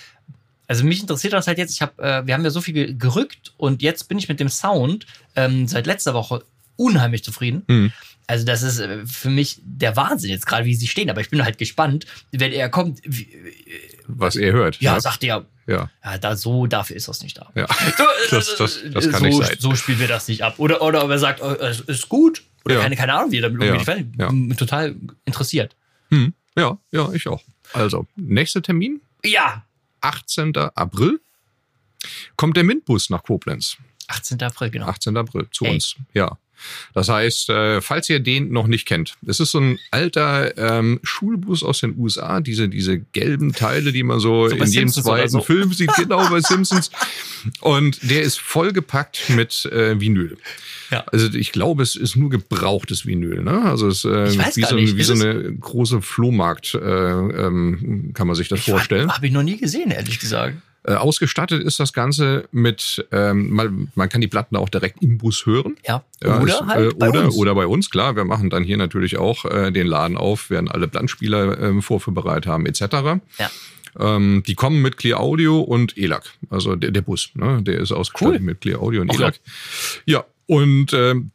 also 0.68 0.84
mich 0.84 1.00
interessiert 1.00 1.32
das 1.32 1.46
halt 1.46 1.58
jetzt, 1.58 1.72
ich 1.74 1.82
habe, 1.82 2.02
äh, 2.02 2.26
wir 2.26 2.32
haben 2.32 2.44
ja 2.44 2.50
so 2.50 2.60
viel 2.60 2.74
ge- 2.74 2.94
gerückt 2.94 3.52
und 3.56 3.82
jetzt 3.82 4.08
bin 4.08 4.18
ich 4.18 4.28
mit 4.28 4.40
dem 4.40 4.48
Sound 4.48 5.04
ähm, 5.34 5.66
seit 5.66 5.86
letzter 5.86 6.14
Woche 6.14 6.44
unheimlich 6.76 7.24
zufrieden. 7.24 7.64
Hm. 7.68 7.92
Also 8.28 8.44
das 8.44 8.62
ist 8.62 8.78
äh, 8.80 9.06
für 9.06 9.30
mich 9.30 9.60
der 9.62 9.94
Wahnsinn 9.96 10.30
jetzt 10.30 10.46
gerade, 10.46 10.64
wie 10.64 10.74
sie 10.74 10.88
stehen. 10.88 11.10
Aber 11.10 11.20
ich 11.20 11.30
bin 11.30 11.44
halt 11.44 11.58
gespannt, 11.58 12.06
wenn 12.32 12.52
er 12.52 12.68
kommt. 12.68 13.00
Wie, 13.04 13.28
Was 14.08 14.36
er 14.36 14.52
hört. 14.52 14.80
ja, 14.80 14.94
ne? 14.94 15.00
sagt 15.00 15.22
er, 15.24 15.44
ja. 15.66 15.90
ja, 16.04 16.18
da 16.18 16.36
so, 16.36 16.66
dafür 16.66 16.96
ist 16.96 17.06
das 17.08 17.22
nicht 17.22 17.38
da. 17.38 17.50
Ja. 17.54 17.66
So, 17.96 18.04
Das- 18.36 18.56
das- 18.56 18.80
das 18.92 19.10
kann 19.10 19.20
so, 19.20 19.26
nicht 19.26 19.44
sein. 19.44 19.56
So 19.60 19.74
spielen 19.76 20.00
wir 20.00 20.08
das 20.08 20.26
nicht 20.28 20.42
ab. 20.42 20.54
Oder, 20.58 20.82
oder 20.82 21.04
ob 21.04 21.10
er 21.10 21.18
sagt, 21.18 21.40
oh, 21.42 21.52
es 21.54 21.80
ist 21.80 22.08
gut. 22.08 22.42
Oder 22.64 22.76
Ja. 22.76 22.80
keine, 22.82 22.96
keine 22.96 23.14
Ahnung, 23.14 23.30
wie 23.30 23.38
er 23.38 23.42
damit 23.42 23.62
Ja, 23.62 23.72
umgeht. 23.74 24.06
Ich 24.12 24.18
ja. 24.20 24.26
bin 24.28 24.56
total 24.56 24.96
interessiert. 25.24 25.76
Hm. 26.10 26.34
Ja, 26.56 26.78
ja, 26.90 27.12
ich 27.12 27.28
auch. 27.28 27.42
Also, 27.72 28.06
nächster 28.16 28.60
Termin, 28.62 29.00
Ja, 29.24 29.64
18. 30.00 30.56
April, 30.56 31.20
kommt 32.36 32.56
der 32.56 32.64
MINT-Bus 32.64 33.10
nach 33.10 33.22
Koblenz. 33.22 33.76
18. 34.08 34.40
April, 34.42 34.70
genau. 34.70 34.86
18. 34.86 35.16
April 35.16 35.46
zu 35.50 35.64
Ey. 35.64 35.74
uns. 35.74 35.96
Ja. 36.14 36.38
Das 36.94 37.08
heißt, 37.08 37.50
äh, 37.50 37.80
falls 37.80 38.08
ihr 38.10 38.20
den 38.20 38.52
noch 38.52 38.66
nicht 38.66 38.86
kennt, 38.86 39.14
es 39.26 39.40
ist 39.40 39.50
so 39.50 39.60
ein 39.60 39.78
alter 39.90 40.56
ähm, 40.56 41.00
Schulbus 41.02 41.62
aus 41.62 41.80
den 41.80 41.96
USA, 41.98 42.40
diese, 42.40 42.68
diese 42.68 42.98
gelben 42.98 43.52
Teile, 43.52 43.92
die 43.92 44.02
man 44.02 44.20
so, 44.20 44.48
So 44.48 44.56
in 44.56 44.64
jedem 44.64 44.88
Simpsons 44.88 45.06
zweiten 45.06 45.30
so. 45.30 45.40
Film 45.42 45.72
sieht, 45.72 45.94
genau 45.96 46.28
bei 46.28 46.40
Simpsons. 46.40 46.90
Und 47.60 47.98
der 48.10 48.22
ist 48.22 48.40
vollgepackt 48.40 49.30
mit 49.30 49.66
äh, 49.66 50.00
Vinyl. 50.00 50.36
Ja. 50.90 51.04
Also 51.12 51.28
ich 51.32 51.52
glaube, 51.52 51.82
es 51.82 51.96
ist 51.96 52.16
nur 52.16 52.30
gebrauchtes 52.30 53.06
Vinyl. 53.06 53.42
Ne? 53.42 53.62
Also 53.62 53.88
es 53.88 54.04
ist 54.04 54.10
äh, 54.10 54.28
Ich 54.28 54.56
wie, 54.56 54.64
so, 54.64 54.76
wie 54.76 55.00
Ist 55.00 55.06
so 55.08 55.14
eine 55.14 55.54
große 55.54 56.02
Flohmarkt, 56.02 56.74
äh, 56.74 56.78
ähm, 56.78 58.12
kann 58.14 58.26
man 58.26 58.36
sich 58.36 58.48
das 58.48 58.60
vorstellen. 58.60 59.12
Habe 59.12 59.26
ich 59.26 59.32
noch 59.32 59.42
nie 59.42 59.56
gesehen, 59.56 59.90
ehrlich 59.90 60.18
gesagt. 60.18 60.56
Äh, 60.88 60.94
ausgestattet 60.94 61.64
ist 61.64 61.80
das 61.80 61.92
Ganze 61.92 62.48
mit, 62.52 63.04
ähm, 63.10 63.50
man, 63.50 63.90
man 63.96 64.08
kann 64.08 64.20
die 64.20 64.28
Platten 64.28 64.54
auch 64.54 64.68
direkt 64.68 65.02
im 65.02 65.18
Bus 65.18 65.44
hören. 65.44 65.76
Ja. 65.84 66.04
Ja, 66.22 66.40
oder 66.40 66.54
ist, 66.54 66.66
halt 66.66 66.92
äh, 66.92 66.94
bei 66.96 67.08
oder, 67.08 67.24
uns. 67.24 67.34
oder 67.36 67.54
bei 67.56 67.66
uns, 67.66 67.90
klar. 67.90 68.14
Wir 68.14 68.24
machen 68.24 68.50
dann 68.50 68.62
hier 68.62 68.76
natürlich 68.76 69.16
auch 69.16 69.44
äh, 69.46 69.72
den 69.72 69.88
Laden 69.88 70.16
auf, 70.16 70.48
werden 70.48 70.68
alle 70.70 70.86
Plattenspieler 70.86 71.58
ähm, 71.60 71.82
vorführbereit 71.82 72.46
haben, 72.46 72.66
etc. 72.66 72.80
Ja. 73.38 73.50
Ähm, 73.98 74.44
die 74.46 74.54
kommen 74.54 74.80
mit 74.80 74.96
Clear 74.96 75.18
Audio 75.18 75.60
und 75.60 75.98
ELAC. 75.98 76.22
Also 76.50 76.76
der, 76.76 76.92
der 76.92 77.00
Bus, 77.00 77.30
ne? 77.34 77.62
der 77.62 77.80
ist 77.80 77.90
ausgestattet 77.90 78.40
Cool. 78.40 78.46
mit 78.46 78.60
Clear 78.60 78.80
Audio 78.80 79.00
und 79.00 79.10
Ach, 79.10 79.18
ELAC. 79.18 79.40
Ja, 80.04 80.24
und 80.46 80.92
ähm, 80.92 81.32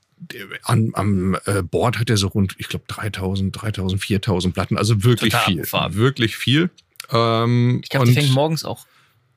an, 0.63 0.91
am 0.93 1.37
äh, 1.45 1.61
Board 1.61 1.99
hat 1.99 2.09
er 2.09 2.15
so 2.15 2.27
rund, 2.27 2.55
ich 2.57 2.69
glaube, 2.69 2.85
3000, 2.87 3.53
3000, 3.61 4.01
4000 4.01 4.53
Platten. 4.53 4.77
Also 4.77 5.03
wirklich 5.03 5.33
Total 5.33 5.45
viel. 5.45 5.55
abgefahren. 5.57 5.95
Wirklich 5.95 6.37
viel. 6.37 6.69
Ähm, 7.11 7.81
Ich 7.83 7.89
glaube, 7.89 8.05
die 8.05 8.13
fängt 8.13 8.31
morgens 8.31 8.63
auch. 8.63 8.85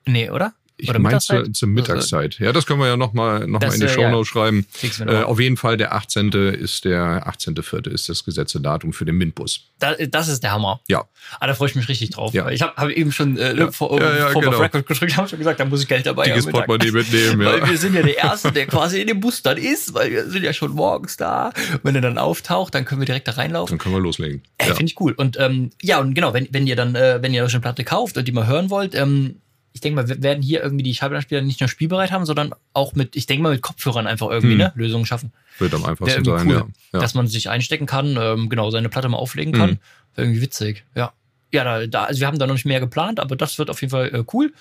Nee, 0.07 0.29
oder? 0.29 0.53
ich 0.77 0.89
Oder 0.89 0.99
meine 0.99 1.19
zur, 1.21 1.35
Mittagszeit? 1.37 1.55
zur 1.55 1.69
Mittagszeit. 1.69 2.39
Ja, 2.39 2.51
das 2.51 2.65
können 2.65 2.81
wir 2.81 2.87
ja 2.87 2.97
nochmal 2.97 3.47
noch 3.47 3.61
mal 3.61 3.73
in 3.73 3.79
die 3.79 3.85
äh, 3.85 3.89
Shownotes 3.89 4.27
schreiben. 4.27 4.65
Fix 4.69 4.99
mir 4.99 5.21
Äh, 5.21 5.23
auf 5.23 5.39
jeden 5.39 5.55
Fall 5.55 5.77
der 5.77 5.93
18. 5.95 6.31
ist 6.33 6.83
der 6.83 7.25
18.4. 7.29 7.87
ist 7.89 8.09
das 8.09 8.25
gesetzte 8.25 8.59
Datum 8.59 8.91
für 8.91 9.05
den 9.05 9.15
MINT-Bus. 9.15 9.61
Da, 9.79 9.93
das 9.93 10.27
ist 10.27 10.43
der 10.43 10.51
Hammer. 10.51 10.81
Ja. 10.89 11.05
Ah, 11.39 11.47
da 11.47 11.53
freue 11.53 11.69
ich 11.69 11.75
mich 11.75 11.87
richtig 11.87 12.09
drauf. 12.09 12.33
Ja. 12.33 12.49
Ich 12.49 12.61
habe 12.61 12.73
hab 12.75 12.89
eben 12.89 13.13
schon 13.13 13.37
äh, 13.37 13.55
Ja. 13.55 13.71
vor, 13.71 13.97
Ja, 14.01 14.17
ja, 14.17 14.29
vor 14.31 14.41
genau. 14.41 14.57
auf 14.57 14.63
Record 14.63 14.85
gedrückt, 14.85 15.15
habe 15.15 15.29
schon 15.29 15.39
gesagt, 15.39 15.61
da 15.61 15.65
muss 15.65 15.81
ich 15.81 15.87
Geld 15.87 16.05
dabei 16.07 16.25
Dickes 16.25 16.45
haben. 16.45 16.51
Portemonnaie 16.51 16.91
mitnehmen, 16.91 17.45
Weil 17.45 17.59
ja. 17.59 17.69
wir 17.69 17.77
sind 17.77 17.95
ja 17.95 18.01
der 18.01 18.17
Erste, 18.17 18.51
der 18.51 18.65
quasi 18.67 18.99
in 18.99 19.07
dem 19.07 19.21
Bus 19.21 19.41
dann 19.43 19.55
ist, 19.57 19.93
weil 19.93 20.11
wir 20.11 20.29
sind 20.29 20.43
ja 20.43 20.51
schon 20.51 20.73
morgens 20.73 21.15
da. 21.15 21.53
Wenn 21.83 21.95
er 21.95 22.01
dann 22.01 22.17
auftaucht, 22.17 22.75
dann 22.75 22.83
können 22.83 22.99
wir 22.99 23.05
direkt 23.05 23.29
da 23.29 23.31
reinlaufen. 23.31 23.77
Dann 23.77 23.81
können 23.81 23.95
wir 23.95 24.01
loslegen. 24.01 24.43
Ja. 24.59 24.75
Finde 24.75 24.91
ich 24.91 24.99
cool. 24.99 25.13
Und 25.13 25.37
ähm, 25.39 25.69
ja, 25.81 25.99
und 26.01 26.15
genau, 26.15 26.33
wenn, 26.33 26.49
wenn 26.51 26.67
ihr 26.67 26.75
dann, 26.75 26.95
äh, 26.95 27.19
wenn 27.21 27.33
ihr 27.33 27.45
euch 27.45 27.53
eine 27.53 27.61
Platte 27.61 27.85
kauft 27.85 28.17
und 28.17 28.27
die 28.27 28.33
mal 28.33 28.45
hören 28.45 28.69
wollt, 28.69 28.93
ähm, 28.93 29.35
ich 29.75 29.81
denke 29.81 29.97
mal, 30.01 30.07
wir 30.07 30.23
werden 30.23 30.41
hier 30.41 30.63
irgendwie 30.63 30.83
die 30.83 30.95
Schallplattenspieler 30.95 31.41
nicht 31.41 31.59
nur 31.59 31.67
spielbereit 31.67 32.09
haben, 32.11 32.25
sondern 32.25 32.55
auch 32.71 32.95
mit, 32.95 33.17
ich 33.17 33.25
denke 33.25 33.43
mal, 33.43 33.51
mit 33.51 33.61
Kopfhörern 33.61 34.07
einfach 34.07 34.29
irgendwie 34.29 34.53
Hm. 34.53 34.57
ne, 34.59 34.71
Lösungen 34.75 35.05
schaffen. 35.05 35.33
Wird 35.59 35.73
am 35.73 35.83
einfachsten 35.85 36.23
sein, 36.23 36.47
cool, 36.47 36.53
ja. 36.53 36.67
ja. 36.93 36.99
dass 36.99 37.13
man 37.13 37.27
sich 37.27 37.49
einstecken 37.49 37.85
kann, 37.85 38.17
ähm, 38.17 38.47
genau, 38.47 38.71
seine 38.71 38.87
Platte 38.87 39.09
mal 39.09 39.17
auflegen 39.17 39.53
kann. 39.53 39.71
Mhm. 39.71 39.79
Wäre 40.15 40.27
irgendwie 40.27 40.41
witzig, 40.41 40.85
ja. 40.95 41.11
Ja, 41.51 41.63
da, 41.65 41.85
da, 41.87 42.03
also 42.05 42.21
wir 42.21 42.27
haben 42.27 42.39
da 42.39 42.47
noch 42.47 42.53
nicht 42.55 42.65
mehr 42.65 42.79
geplant, 42.79 43.19
aber 43.19 43.35
das 43.35 43.59
wird 43.59 43.69
auf 43.69 43.81
jeden 43.81 43.91
Fall 43.91 44.07
äh, 44.15 44.23
cool. 44.33 44.53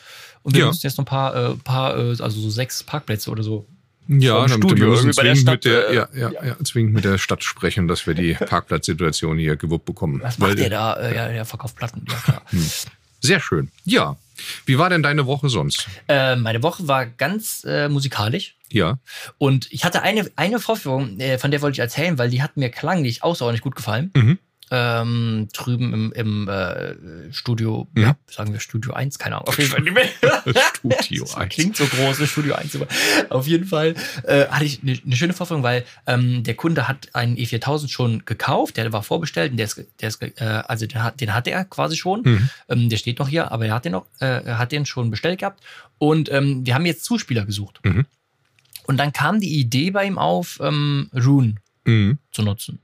Und 0.42 0.54
wir 0.54 0.62
Ja. 0.62 0.66
müssen 0.66 0.80
jetzt 0.84 0.98
noch 0.98 1.04
ein 1.04 1.06
paar, 1.06 1.34
äh, 1.52 1.54
paar 1.62 1.96
äh, 1.96 2.08
also 2.20 2.30
so 2.40 2.50
sechs 2.50 2.82
Parkplätze 2.82 3.30
oder 3.30 3.44
so. 3.44 3.66
Ja, 4.08 4.40
vom 4.40 4.48
damit 4.50 4.64
Studio 4.68 4.86
wir 4.92 5.02
müssen 5.02 5.44
mit 5.50 5.64
der, 5.64 5.88
äh, 5.90 5.94
ja, 5.94 6.08
ja, 6.14 6.30
ja, 6.44 6.56
zwingend 6.64 6.92
mit 6.92 7.04
der 7.04 7.18
Stadt 7.18 7.42
sprechen, 7.44 7.86
dass 7.88 8.06
wir 8.08 8.14
die 8.14 8.34
Parkplatzsituation 8.48 9.38
hier 9.38 9.54
gewuppt 9.56 9.84
bekommen. 9.86 10.20
Was 10.22 10.40
Weil- 10.40 10.48
macht 10.50 10.58
der 10.58 10.70
da? 10.70 10.92
Äh, 10.94 11.14
ja, 11.14 11.28
der 11.28 11.44
verkauft 11.44 11.76
Platten, 11.76 12.04
ja 12.10 12.16
klar. 12.16 12.42
Sehr 13.24 13.40
schön. 13.40 13.70
Ja. 13.84 14.16
Wie 14.66 14.76
war 14.78 14.90
denn 14.90 15.02
deine 15.02 15.24
Woche 15.26 15.48
sonst? 15.48 15.86
äh, 16.08 16.36
meine 16.36 16.62
Woche 16.62 16.86
war 16.86 17.06
ganz 17.06 17.64
äh, 17.64 17.88
musikalisch. 17.88 18.54
Ja. 18.70 18.98
Und 19.38 19.72
ich 19.72 19.84
hatte 19.84 20.02
eine, 20.02 20.30
eine 20.36 20.58
Vorführung, 20.58 21.18
äh, 21.20 21.38
von 21.38 21.50
der 21.50 21.62
wollte 21.62 21.76
ich 21.76 21.78
erzählen, 21.78 22.18
weil 22.18 22.28
die 22.28 22.42
hat 22.42 22.58
mir 22.58 22.68
klanglich 22.68 23.22
außerordentlich 23.22 23.62
gut 23.62 23.76
gefallen. 23.76 24.10
Mhm. 24.14 24.38
Ähm, 24.76 25.48
drüben 25.52 25.92
im, 25.94 26.12
im 26.12 26.48
äh, 26.48 26.94
Studio, 27.32 27.86
Mhm. 27.94 28.02
ja, 28.02 28.16
sagen 28.28 28.52
wir 28.52 28.58
Studio 28.58 28.92
1, 28.92 29.18
keine 29.20 29.36
Ahnung. 29.36 29.46
Auf 29.48 29.58
jeden 29.58 29.70
Fall 29.70 29.82
nicht 29.82 29.94
mehr. 29.94 30.08
Studio 31.02 31.24
Das 31.24 31.36
1. 31.36 31.54
Klingt 31.54 31.76
so 31.76 31.84
groß, 31.86 32.18
das 32.18 32.28
Studio 32.28 32.54
1. 32.54 32.74
Aber 32.76 32.88
auf 33.30 33.46
jeden 33.46 33.66
Fall 33.66 33.94
äh, 34.24 34.46
hatte 34.48 34.64
ich 34.64 34.82
eine 34.82 34.98
eine 35.04 35.16
schöne 35.16 35.32
Vorführung, 35.32 35.62
weil 35.62 35.84
ähm, 36.06 36.42
der 36.42 36.54
Kunde 36.54 36.88
hat 36.88 37.08
einen 37.14 37.36
E4000 37.36 37.88
schon 37.88 38.24
gekauft, 38.24 38.76
der 38.76 38.92
war 38.92 39.02
vorbestellt 39.04 39.52
und 39.52 39.58
der 39.58 39.66
ist, 39.66 39.84
der 40.00 40.08
ist 40.08 40.20
äh, 40.22 40.32
also 40.44 40.86
den 40.86 41.02
hat, 41.02 41.20
den 41.20 41.32
hat 41.34 41.46
er 41.46 41.64
quasi 41.64 41.96
schon. 41.96 42.22
Mhm. 42.24 42.48
Ähm, 42.68 42.88
der 42.88 42.96
steht 42.96 43.18
noch 43.20 43.28
hier, 43.28 43.52
aber 43.52 43.66
er 43.66 43.74
hat 43.74 43.84
den 43.84 43.92
noch, 43.92 44.06
äh, 44.18 44.42
hat 44.54 44.72
den 44.72 44.86
schon 44.86 45.10
bestellt 45.10 45.38
gehabt. 45.40 45.62
Und 45.98 46.32
ähm, 46.32 46.66
wir 46.66 46.74
haben 46.74 46.86
jetzt 46.86 47.04
Zuspieler 47.04 47.44
gesucht. 47.46 47.80
Mhm. 47.84 48.06
Und 48.86 48.96
dann 48.98 49.12
kam 49.12 49.38
die 49.40 49.58
Idee 49.60 49.90
bei 49.92 50.04
ihm 50.04 50.18
auf, 50.18 50.58
ähm, 50.60 51.10
Rune 51.14 51.54
Mhm. 51.86 52.18
zu 52.32 52.42
nutzen. 52.42 52.80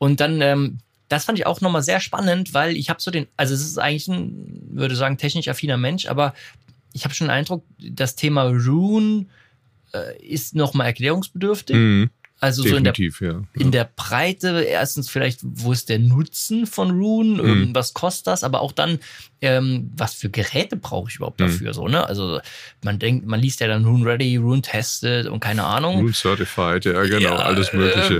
Und 0.00 0.18
dann, 0.20 0.40
ähm, 0.40 0.78
das 1.08 1.26
fand 1.26 1.38
ich 1.38 1.46
auch 1.46 1.60
nochmal 1.60 1.82
sehr 1.82 2.00
spannend, 2.00 2.54
weil 2.54 2.74
ich 2.74 2.88
habe 2.88 3.02
so 3.02 3.10
den, 3.10 3.26
also 3.36 3.52
es 3.52 3.60
ist 3.60 3.78
eigentlich 3.78 4.08
ein, 4.08 4.70
würde 4.72 4.96
sagen, 4.96 5.18
technisch 5.18 5.46
affiner 5.46 5.76
Mensch, 5.76 6.06
aber 6.06 6.32
ich 6.94 7.04
habe 7.04 7.14
schon 7.14 7.26
den 7.26 7.32
Eindruck, 7.32 7.64
das 7.78 8.16
Thema 8.16 8.44
Rune 8.44 9.26
äh, 9.92 10.18
ist 10.26 10.54
nochmal 10.54 10.86
erklärungsbedürftig. 10.86 11.76
Mhm. 11.76 12.10
Also 12.42 12.62
so 12.62 12.74
in 12.74 12.84
der 12.84 12.94
Definitiv, 12.94 13.20
ja. 13.20 13.42
in 13.54 13.70
der 13.70 13.84
Breite, 13.96 14.62
erstens 14.62 15.10
vielleicht, 15.10 15.40
wo 15.42 15.72
ist 15.72 15.90
der 15.90 15.98
Nutzen 15.98 16.66
von 16.66 16.90
Rune, 16.90 17.42
Mhm. 17.42 17.74
was 17.74 17.92
kostet 17.92 18.28
das, 18.28 18.44
aber 18.44 18.62
auch 18.62 18.72
dann, 18.72 18.98
ähm, 19.42 19.90
was 19.94 20.14
für 20.14 20.30
Geräte 20.30 20.76
brauche 20.76 21.10
ich 21.10 21.16
überhaupt 21.16 21.38
Mhm. 21.38 21.44
dafür, 21.44 21.74
so, 21.74 21.86
ne? 21.86 22.06
Also 22.06 22.40
man 22.82 22.98
denkt, 22.98 23.26
man 23.26 23.40
liest 23.40 23.60
ja 23.60 23.68
dann 23.68 23.84
Rune 23.84 24.06
Ready, 24.06 24.36
Rune 24.38 24.62
Tested 24.62 25.26
und 25.26 25.40
keine 25.40 25.64
Ahnung. 25.64 25.96
Rune 25.96 26.14
Certified, 26.14 26.86
ja, 26.86 27.02
genau, 27.02 27.18
Ja, 27.18 27.36
alles 27.36 27.74
Mögliche. 27.74 28.16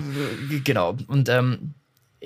Äh, 0.51 0.61
genau. 0.65 0.97
Und 1.07 1.31
ähm, 1.31 1.73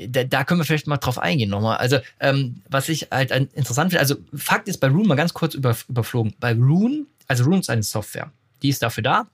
da, 0.08 0.24
da 0.24 0.42
können 0.42 0.58
wir 0.58 0.64
vielleicht 0.64 0.88
mal 0.88 0.96
drauf 0.96 1.20
eingehen 1.20 1.50
nochmal. 1.50 1.76
Also, 1.76 1.98
ähm, 2.18 2.62
was 2.68 2.88
ich 2.88 3.06
halt 3.12 3.30
interessant 3.30 3.92
finde, 3.92 4.00
also 4.00 4.16
Fakt 4.34 4.66
ist 4.66 4.78
bei 4.78 4.88
Rune 4.88 5.06
mal 5.06 5.14
ganz 5.14 5.32
kurz 5.32 5.54
über, 5.54 5.76
überflogen. 5.88 6.34
Bei 6.40 6.52
Rune, 6.54 7.06
also 7.28 7.44
Rune 7.44 7.60
ist 7.60 7.70
eine 7.70 7.84
Software, 7.84 8.32
die 8.62 8.70
ist 8.70 8.82
dafür 8.82 9.04
da, 9.04 9.26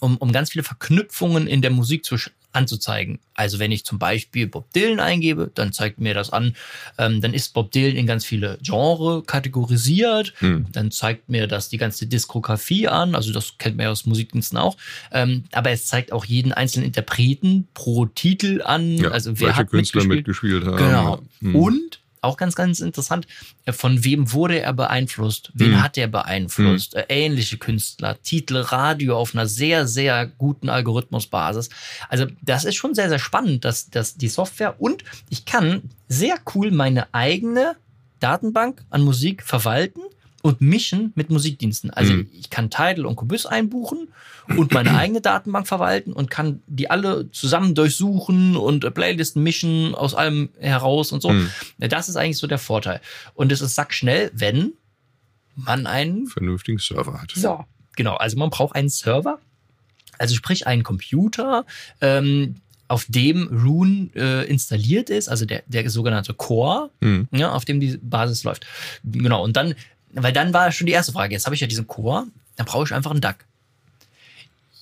um, 0.00 0.16
um 0.18 0.32
ganz 0.32 0.50
viele 0.50 0.64
Verknüpfungen 0.64 1.46
in 1.46 1.62
der 1.62 1.70
Musik 1.70 2.04
zu, 2.04 2.16
anzuzeigen. 2.52 3.18
Also 3.34 3.58
wenn 3.58 3.72
ich 3.72 3.84
zum 3.84 3.98
Beispiel 3.98 4.46
Bob 4.46 4.72
Dylan 4.72 5.00
eingebe, 5.00 5.50
dann 5.54 5.72
zeigt 5.72 5.98
mir 6.00 6.14
das 6.14 6.30
an, 6.30 6.54
ähm, 6.98 7.20
dann 7.20 7.34
ist 7.34 7.52
Bob 7.52 7.72
Dylan 7.72 7.96
in 7.96 8.06
ganz 8.06 8.24
viele 8.24 8.58
Genre 8.62 9.22
kategorisiert, 9.24 10.34
Hm. 10.38 10.66
dann 10.72 10.90
zeigt 10.90 11.28
mir 11.28 11.46
das 11.46 11.68
die 11.68 11.78
ganze 11.78 12.06
Diskografie 12.06 12.86
an, 12.88 13.14
also 13.14 13.32
das 13.32 13.58
kennt 13.58 13.76
man 13.76 13.84
ja 13.84 13.90
aus 13.90 14.06
Musikdiensten 14.06 14.58
auch, 14.58 14.76
ähm, 15.12 15.44
aber 15.52 15.70
es 15.70 15.86
zeigt 15.86 16.12
auch 16.12 16.24
jeden 16.24 16.52
einzelnen 16.52 16.86
Interpreten 16.86 17.66
pro 17.74 18.06
Titel 18.06 18.62
an, 18.64 18.98
Ja, 18.98 19.10
also 19.10 19.32
wer 19.40 19.48
welche 19.48 19.56
hat 19.58 19.70
Künstler 19.70 20.04
mitgespielt. 20.04 20.62
mitgespielt 20.62 20.64
haben. 20.66 20.76
Genau. 20.76 21.22
Mhm. 21.40 21.56
Und 21.56 22.00
auch 22.24 22.36
ganz, 22.36 22.54
ganz 22.54 22.80
interessant, 22.80 23.26
äh, 23.64 23.72
von 23.72 24.04
wem 24.04 24.32
wurde 24.32 24.60
er 24.60 24.72
beeinflusst? 24.72 25.50
Wen 25.54 25.72
Mhm. 25.72 25.82
hat 25.82 25.96
er 25.98 26.08
beeinflusst? 26.08 26.94
Äh, 26.94 27.04
Ähnliche 27.08 27.58
Künstler, 27.58 28.20
Titel, 28.22 28.56
Radio 28.56 29.16
auf 29.16 29.34
einer 29.34 29.46
sehr, 29.46 29.86
sehr 29.86 30.26
guten 30.26 30.68
Algorithmusbasis. 30.68 31.68
Also 32.08 32.26
das 32.42 32.64
ist 32.64 32.74
schon 32.76 32.94
sehr, 32.94 33.08
sehr 33.08 33.18
spannend, 33.18 33.64
dass, 33.64 33.90
dass 33.90 34.16
die 34.16 34.28
Software 34.28 34.80
und 34.80 35.04
ich 35.30 35.44
kann 35.44 35.82
sehr 36.08 36.36
cool 36.54 36.70
meine 36.70 37.12
eigene 37.14 37.76
Datenbank 38.20 38.82
an 38.90 39.02
Musik 39.02 39.42
verwalten 39.42 40.00
und 40.44 40.60
mischen 40.60 41.10
mit 41.14 41.30
Musikdiensten. 41.30 41.90
Also 41.90 42.12
Mhm. 42.12 42.28
ich 42.38 42.50
kann 42.50 42.68
Tidal 42.68 43.06
und 43.06 43.16
Cubus 43.16 43.46
einbuchen 43.46 44.08
und 44.58 44.74
meine 44.74 44.94
eigene 44.98 45.22
Datenbank 45.22 45.66
verwalten 45.66 46.12
und 46.12 46.30
kann 46.30 46.62
die 46.66 46.90
alle 46.90 47.30
zusammen 47.30 47.74
durchsuchen 47.74 48.54
und 48.54 48.92
Playlisten 48.92 49.42
mischen 49.42 49.94
aus 49.94 50.14
allem 50.14 50.50
heraus 50.60 51.12
und 51.12 51.22
so. 51.22 51.30
Mhm. 51.30 51.48
Das 51.78 52.10
ist 52.10 52.16
eigentlich 52.16 52.36
so 52.36 52.46
der 52.46 52.58
Vorteil. 52.58 53.00
Und 53.32 53.52
es 53.52 53.62
ist 53.62 53.74
sackschnell, 53.74 54.30
wenn 54.34 54.74
man 55.56 55.86
einen 55.86 56.26
Vernünftigen 56.26 56.78
Server 56.78 57.22
hat. 57.22 57.30
so, 57.34 57.64
genau. 57.96 58.16
Also 58.16 58.36
man 58.36 58.50
braucht 58.50 58.74
einen 58.74 58.90
Server, 58.90 59.38
also 60.18 60.34
sprich 60.34 60.66
einen 60.66 60.82
Computer, 60.82 61.64
ähm, 62.02 62.56
auf 62.86 63.06
dem 63.08 63.48
Rune 63.64 64.10
äh, 64.14 64.46
installiert 64.46 65.08
ist, 65.08 65.30
also 65.30 65.46
der, 65.46 65.62
der 65.66 65.88
sogenannte 65.88 66.34
Core, 66.34 66.90
Mhm. 67.00 67.28
ja, 67.32 67.50
auf 67.50 67.64
dem 67.64 67.80
die 67.80 67.96
Basis 68.02 68.44
läuft. 68.44 68.66
Genau. 69.04 69.42
Und 69.42 69.56
dann, 69.56 69.74
weil 70.14 70.32
dann 70.32 70.52
war 70.52 70.70
schon 70.72 70.86
die 70.86 70.92
erste 70.92 71.12
Frage. 71.12 71.32
Jetzt 71.34 71.44
habe 71.46 71.54
ich 71.54 71.60
ja 71.60 71.66
diesen 71.66 71.86
Core, 71.86 72.26
dann 72.56 72.66
brauche 72.66 72.84
ich 72.84 72.94
einfach 72.94 73.10
einen 73.10 73.20
DAC. 73.20 73.44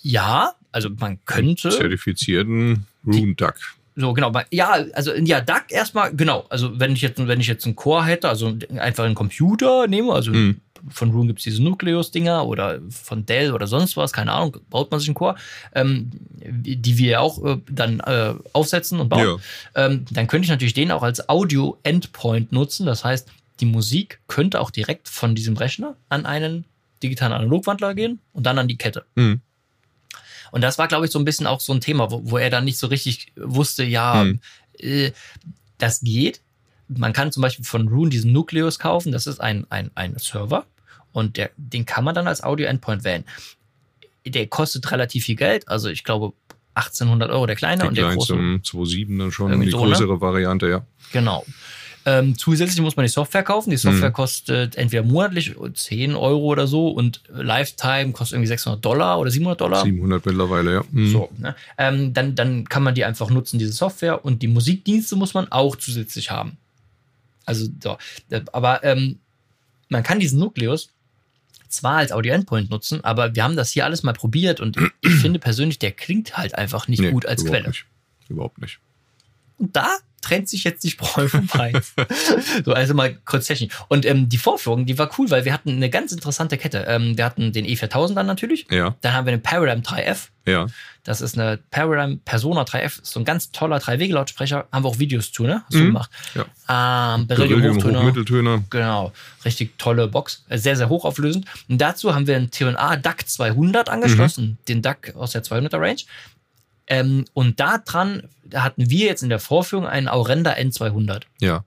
Ja, 0.02 0.54
also 0.72 0.90
man 0.98 1.18
könnte. 1.26 1.70
Zertifizierten 1.70 2.86
Rune 3.06 3.34
Duck. 3.34 3.54
So, 3.94 4.14
genau. 4.14 4.32
Ja, 4.50 4.84
also 4.94 5.12
ja, 5.14 5.40
DAC 5.40 5.70
erstmal, 5.70 6.14
genau. 6.14 6.46
Also 6.48 6.80
wenn 6.80 6.92
ich 6.92 7.02
jetzt, 7.02 7.26
wenn 7.26 7.40
ich 7.40 7.46
jetzt 7.46 7.66
einen 7.66 7.76
Core 7.76 8.04
hätte, 8.06 8.28
also 8.28 8.56
einfach 8.78 9.04
einen 9.04 9.14
Computer 9.14 9.86
nehme, 9.86 10.12
also 10.12 10.32
Mhm. 10.32 10.60
von 10.88 11.10
Rune 11.10 11.26
gibt 11.28 11.40
es 11.40 11.44
diese 11.44 11.62
Nucleus-Dinger 11.62 12.46
oder 12.46 12.80
von 12.90 13.26
Dell 13.26 13.52
oder 13.52 13.66
sonst 13.66 13.96
was, 13.98 14.12
keine 14.12 14.32
Ahnung, 14.32 14.56
baut 14.70 14.90
man 14.90 14.98
sich 14.98 15.08
einen 15.10 15.14
Core, 15.14 15.36
ähm, 15.74 16.10
die 16.40 16.96
wir 16.98 17.20
auch 17.20 17.44
äh, 17.44 17.58
dann 17.70 18.00
äh, 18.00 18.34
aufsetzen 18.54 18.98
und 18.98 19.10
bauen. 19.10 19.38
Ja. 19.76 19.86
Ähm, 19.86 20.06
dann 20.10 20.26
könnte 20.26 20.46
ich 20.46 20.50
natürlich 20.50 20.74
den 20.74 20.90
auch 20.90 21.02
als 21.02 21.28
Audio-Endpoint 21.28 22.50
nutzen. 22.50 22.86
Das 22.86 23.04
heißt, 23.04 23.28
die 23.62 23.66
Musik 23.66 24.20
könnte 24.26 24.60
auch 24.60 24.70
direkt 24.70 25.08
von 25.08 25.34
diesem 25.34 25.56
Rechner 25.56 25.96
an 26.10 26.26
einen 26.26 26.64
digitalen 27.02 27.32
Analogwandler 27.32 27.94
gehen 27.94 28.18
und 28.32 28.44
dann 28.44 28.58
an 28.58 28.68
die 28.68 28.76
Kette. 28.76 29.04
Mhm. 29.14 29.40
Und 30.50 30.60
das 30.60 30.76
war, 30.78 30.88
glaube 30.88 31.06
ich, 31.06 31.12
so 31.12 31.18
ein 31.18 31.24
bisschen 31.24 31.46
auch 31.46 31.60
so 31.60 31.72
ein 31.72 31.80
Thema, 31.80 32.10
wo, 32.10 32.20
wo 32.24 32.36
er 32.38 32.50
dann 32.50 32.64
nicht 32.64 32.76
so 32.76 32.88
richtig 32.88 33.32
wusste, 33.36 33.84
ja, 33.84 34.24
Mhm. 34.24 34.40
äh, 34.78 35.12
das 35.78 36.00
geht. 36.00 36.42
Man 36.88 37.12
kann 37.14 37.32
zum 37.32 37.40
Beispiel 37.40 37.64
von 37.64 37.88
Rune 37.88 38.10
diesen 38.10 38.32
Nucleus 38.32 38.78
kaufen. 38.78 39.12
Das 39.12 39.26
ist 39.26 39.40
ein, 39.40 39.64
ein, 39.70 39.90
ein 39.94 40.18
Server 40.18 40.66
und 41.12 41.36
der, 41.38 41.50
den 41.56 41.86
kann 41.86 42.04
man 42.04 42.14
dann 42.14 42.26
als 42.28 42.42
Audio-Endpoint 42.42 43.02
wählen. 43.04 43.24
Der 44.26 44.46
kostet 44.48 44.90
relativ 44.90 45.24
viel 45.24 45.36
Geld. 45.36 45.68
Also 45.68 45.88
ich 45.88 46.04
glaube 46.04 46.34
1800 46.74 47.30
Euro 47.30 47.46
der 47.46 47.56
kleine 47.56 47.82
Die 47.82 47.88
und 47.88 47.96
der 47.96 48.12
große. 48.12 48.26
zum 48.28 48.60
2.7 48.62 49.18
dann 49.18 49.32
schon, 49.32 49.60
die 49.60 49.70
so, 49.70 49.84
ne? 49.84 49.90
größere 49.92 50.20
Variante, 50.20 50.68
ja. 50.68 50.86
Genau. 51.12 51.46
Ähm, 52.04 52.36
zusätzlich 52.36 52.80
muss 52.80 52.96
man 52.96 53.04
die 53.04 53.10
Software 53.12 53.42
kaufen. 53.44 53.70
Die 53.70 53.76
Software 53.76 54.08
Mhm. 54.10 54.14
kostet 54.14 54.76
entweder 54.76 55.02
monatlich 55.04 55.54
10 55.74 56.14
Euro 56.16 56.40
oder 56.46 56.66
so 56.66 56.88
und 56.88 57.20
Lifetime 57.28 58.12
kostet 58.12 58.36
irgendwie 58.36 58.48
600 58.48 58.84
Dollar 58.84 59.18
oder 59.20 59.30
700 59.30 59.60
Dollar. 59.60 59.84
700 59.84 60.26
mittlerweile, 60.26 60.72
ja. 60.74 60.84
Mhm. 60.90 61.10
So, 61.12 61.30
ne? 61.38 61.54
ähm, 61.78 62.12
dann, 62.12 62.34
dann 62.34 62.68
kann 62.68 62.82
man 62.82 62.94
die 62.94 63.04
einfach 63.04 63.30
nutzen, 63.30 63.58
diese 63.58 63.72
Software. 63.72 64.24
Und 64.24 64.42
die 64.42 64.48
Musikdienste 64.48 65.14
muss 65.16 65.34
man 65.34 65.50
auch 65.52 65.76
zusätzlich 65.76 66.30
haben. 66.30 66.56
Also, 67.44 67.68
so. 67.82 67.98
Aber 68.52 68.82
ähm, 68.84 69.18
man 69.88 70.02
kann 70.02 70.18
diesen 70.20 70.38
Nukleus 70.38 70.88
zwar 71.68 71.98
als 71.98 72.12
Audio-Endpoint 72.12 72.68
nutzen, 72.70 73.02
aber 73.04 73.34
wir 73.34 73.44
haben 73.44 73.56
das 73.56 73.70
hier 73.70 73.84
alles 73.84 74.02
mal 74.02 74.12
probiert 74.12 74.60
und 74.60 74.76
ich 75.00 75.14
finde 75.14 75.38
persönlich, 75.38 75.78
der 75.78 75.90
klingt 75.92 76.36
halt 76.36 76.54
einfach 76.54 76.86
nicht 76.88 77.00
Nee, 77.00 77.10
gut 77.12 77.24
als 77.26 77.42
überhaupt 77.42 77.56
Quelle. 77.58 77.68
Nicht. 77.68 77.86
Überhaupt 78.28 78.58
nicht. 78.60 78.78
Und 79.58 79.74
da 79.74 79.88
trennt 80.22 80.48
sich 80.48 80.64
jetzt 80.64 80.82
die 80.84 80.90
Spreu 80.90 81.28
vom 81.28 81.46
Weizen. 81.52 82.06
so, 82.64 82.72
also 82.72 82.94
mal 82.94 83.14
kurz 83.24 83.46
technisch. 83.46 83.70
Und 83.88 84.06
ähm, 84.06 84.28
die 84.28 84.38
Vorführung, 84.38 84.86
die 84.86 84.96
war 84.98 85.10
cool, 85.18 85.28
weil 85.30 85.44
wir 85.44 85.52
hatten 85.52 85.70
eine 85.70 85.90
ganz 85.90 86.12
interessante 86.12 86.56
Kette. 86.56 86.84
Ähm, 86.88 87.16
wir 87.18 87.24
hatten 87.26 87.52
den 87.52 87.66
E4000 87.66 88.14
dann 88.14 88.26
natürlich. 88.26 88.66
Ja, 88.70 88.94
Dann 89.02 89.12
haben 89.12 89.26
wir 89.26 89.32
den 89.32 89.42
Paradigm 89.42 89.82
3F. 89.82 90.28
ja. 90.46 90.66
Das 91.04 91.20
ist 91.20 91.36
eine 91.36 91.58
Paradigm 91.72 92.20
Persona 92.24 92.62
3F. 92.62 93.00
So 93.02 93.18
ein 93.18 93.24
ganz 93.24 93.50
toller 93.50 93.80
Drei-Wege-Lautsprecher. 93.80 94.68
Haben 94.70 94.84
wir 94.84 94.88
auch 94.88 95.00
Videos 95.00 95.32
zu, 95.32 95.42
ne? 95.42 95.62
Hast 95.64 95.74
du 95.74 95.78
Mhm. 95.78 95.86
gemacht. 95.86 96.10
Ja. 96.36 96.42
Ähm, 97.16 97.26
Beryllium 97.26 97.48
Beryllium, 97.60 97.76
Hochtöner. 97.78 97.98
Hochmitteltöner. 98.02 98.64
Genau, 98.70 99.12
richtig 99.44 99.76
tolle 99.78 100.06
Box, 100.06 100.44
sehr, 100.48 100.76
sehr 100.76 100.88
hochauflösend. 100.88 101.46
Und 101.68 101.78
dazu 101.78 102.14
haben 102.14 102.28
wir 102.28 102.36
einen 102.36 102.52
T&A 102.52 102.96
DAC 102.96 103.28
200 103.28 103.88
angeschlossen, 103.88 104.58
den 104.68 104.80
DAC 104.80 105.12
aus 105.16 105.32
der 105.32 105.42
200er 105.42 105.80
Range. 105.80 106.00
Ähm, 106.86 107.24
und 107.32 107.60
da 107.60 107.78
dran 107.78 108.24
hatten 108.54 108.90
wir 108.90 109.06
jetzt 109.06 109.22
in 109.22 109.28
der 109.28 109.38
Vorführung 109.38 109.86
einen 109.86 110.08
Aurenda 110.08 110.52
N200. 110.52 111.22
Ja, 111.40 111.64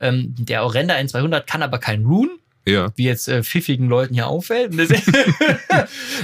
Ähm, 0.00 0.34
der 0.38 0.62
Aurenda 0.62 0.94
N200 0.94 1.42
kann 1.42 1.62
aber 1.62 1.78
kein 1.78 2.06
Rune, 2.06 2.30
ja. 2.66 2.90
wie 2.96 3.04
jetzt 3.04 3.28
äh, 3.28 3.42
pfiffigen 3.42 3.88
Leuten 3.88 4.14
hier 4.14 4.28
auffällt. 4.28 4.72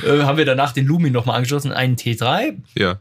Äh, 0.04 0.22
haben 0.22 0.36
wir 0.38 0.44
danach 0.44 0.72
den 0.72 0.86
Lumi 0.86 1.10
nochmal 1.10 1.36
angeschlossen, 1.36 1.72
einen 1.72 1.96
T3, 1.96 2.56
Ja, 2.76 3.00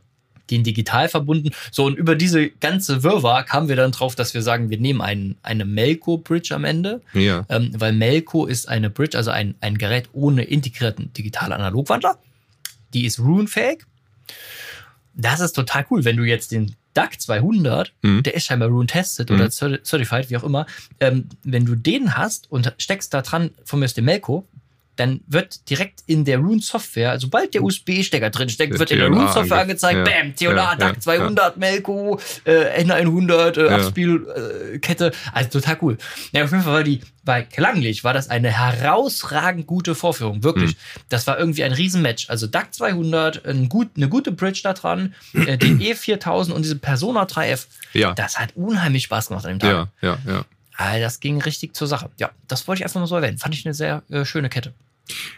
den 0.49 0.63
digital 0.63 1.09
verbunden. 1.09 1.49
So, 1.71 1.85
und 1.85 1.97
über 1.97 2.15
diese 2.15 2.49
ganze 2.49 3.03
Wirrwarr 3.03 3.43
kamen 3.43 3.67
wir 3.67 3.75
dann 3.75 3.91
drauf, 3.91 4.15
dass 4.15 4.33
wir 4.33 4.41
sagen, 4.41 4.69
wir 4.69 4.79
nehmen 4.79 5.01
einen, 5.01 5.37
eine 5.43 5.65
Melco-Bridge 5.65 6.53
am 6.55 6.63
Ende. 6.63 7.01
ja. 7.13 7.45
Ähm, 7.49 7.71
weil 7.77 7.93
Melco 7.93 8.45
ist 8.45 8.69
eine 8.69 8.89
Bridge, 8.89 9.17
also 9.17 9.31
ein, 9.31 9.55
ein 9.61 9.77
Gerät 9.77 10.09
ohne 10.13 10.43
integrierten 10.43 11.11
digitalen-Analogwandler. 11.13 12.17
Die 12.93 13.05
ist 13.05 13.19
Rune-fähig. 13.19 13.79
Das 15.15 15.39
ist 15.39 15.53
total 15.53 15.85
cool, 15.89 16.03
wenn 16.05 16.17
du 16.17 16.23
jetzt 16.23 16.51
den 16.51 16.75
DAC 16.93 17.19
200, 17.21 17.93
Mhm. 18.01 18.23
der 18.23 18.35
ist 18.35 18.45
scheinbar 18.45 18.69
Rune-tested 18.69 19.29
Mhm. 19.29 19.35
oder 19.35 19.45
certi- 19.47 19.83
certified, 19.83 20.29
wie 20.29 20.37
auch 20.37 20.43
immer, 20.43 20.65
ähm, 20.99 21.27
wenn 21.43 21.65
du 21.65 21.75
den 21.75 22.15
hast 22.17 22.51
und 22.51 22.73
steckst 22.77 23.13
da 23.13 23.21
dran 23.21 23.51
von 23.63 23.79
mir 23.79 23.85
aus 23.85 23.93
dem 23.93 24.05
Melco, 24.05 24.47
dann 24.97 25.21
wird 25.27 25.69
direkt 25.69 26.03
in 26.07 26.23
der 26.25 26.37
Rune-Software, 26.39 27.11
also 27.11 27.27
sobald 27.27 27.53
der 27.53 27.63
USB-Stecker 27.63 28.29
drin 28.29 28.49
steckt, 28.49 28.77
wird 28.79 28.91
in 28.91 28.99
der 28.99 29.07
TNA 29.09 29.17
Rune-Software 29.17 29.57
ange- 29.57 29.61
angezeigt, 29.61 30.07
ja, 30.07 30.21
bam, 30.21 30.35
TNA, 30.35 30.55
ja, 30.55 30.75
DAC 30.75 30.93
ja, 30.95 30.99
200, 30.99 31.57
Melco, 31.57 32.19
äh, 32.45 32.83
N100, 32.83 33.57
äh. 33.65 33.69
Abspielkette, 33.69 35.11
also 35.33 35.49
total 35.49 35.77
cool. 35.81 35.97
Ja, 36.31 36.43
auf 36.43 36.51
jeden 36.51 36.63
Fall 36.63 36.73
war 36.73 36.83
die, 36.83 37.01
weil 37.23 37.45
klanglich 37.45 38.03
war 38.03 38.13
das 38.13 38.29
eine 38.29 38.49
herausragend 38.51 39.67
gute 39.67 39.95
Vorführung, 39.95 40.43
wirklich. 40.43 40.71
Mhm. 40.71 40.99
Das 41.09 41.27
war 41.27 41.37
irgendwie 41.39 41.63
ein 41.63 41.71
Riesenmatch. 41.73 42.29
Also 42.29 42.47
DAC 42.47 42.73
200, 42.73 43.45
ein 43.45 43.69
gut, 43.69 43.89
eine 43.95 44.09
gute 44.09 44.31
Bridge 44.31 44.61
da 44.63 44.73
dran, 44.73 45.13
äh, 45.33 45.57
den 45.57 45.79
E4000 45.81 46.51
und 46.51 46.61
diese 46.63 46.77
Persona 46.77 47.23
3F. 47.23 47.65
Ja, 47.93 48.13
Das 48.13 48.39
hat 48.39 48.55
unheimlich 48.55 49.03
Spaß 49.03 49.27
gemacht 49.27 49.45
an 49.45 49.51
dem 49.51 49.59
Tag. 49.59 49.89
ja, 50.01 50.09
ja, 50.09 50.17
ja. 50.31 50.45
Also 50.77 51.01
das 51.01 51.21
ging 51.21 51.41
richtig 51.41 51.73
zur 51.73 51.87
Sache. 51.87 52.09
Ja, 52.17 52.31
das 52.49 52.67
wollte 52.67 52.81
ich 52.81 52.83
einfach 52.83 52.99
mal 52.99 53.07
so 53.07 53.15
erwähnen. 53.15 53.37
Fand 53.37 53.55
ich 53.55 53.65
eine 53.65 53.73
sehr 53.73 54.03
äh, 54.09 54.25
schöne 54.25 54.49
Kette. 54.49 54.73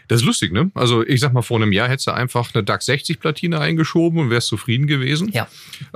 Das 0.08 0.20
ist 0.20 0.26
lustig, 0.26 0.52
ne? 0.52 0.70
Also 0.74 1.06
ich 1.06 1.20
sag 1.20 1.32
mal, 1.32 1.42
vor 1.42 1.58
einem 1.58 1.72
Jahr 1.72 1.88
hättest 1.88 2.06
du 2.06 2.12
einfach 2.12 2.54
eine 2.54 2.64
DAX 2.64 2.86
60 2.86 3.20
Platine 3.20 3.60
eingeschoben 3.60 4.18
und 4.18 4.30
wärst 4.30 4.48
zufrieden 4.48 4.86
gewesen. 4.86 5.30
Ja. 5.32 5.46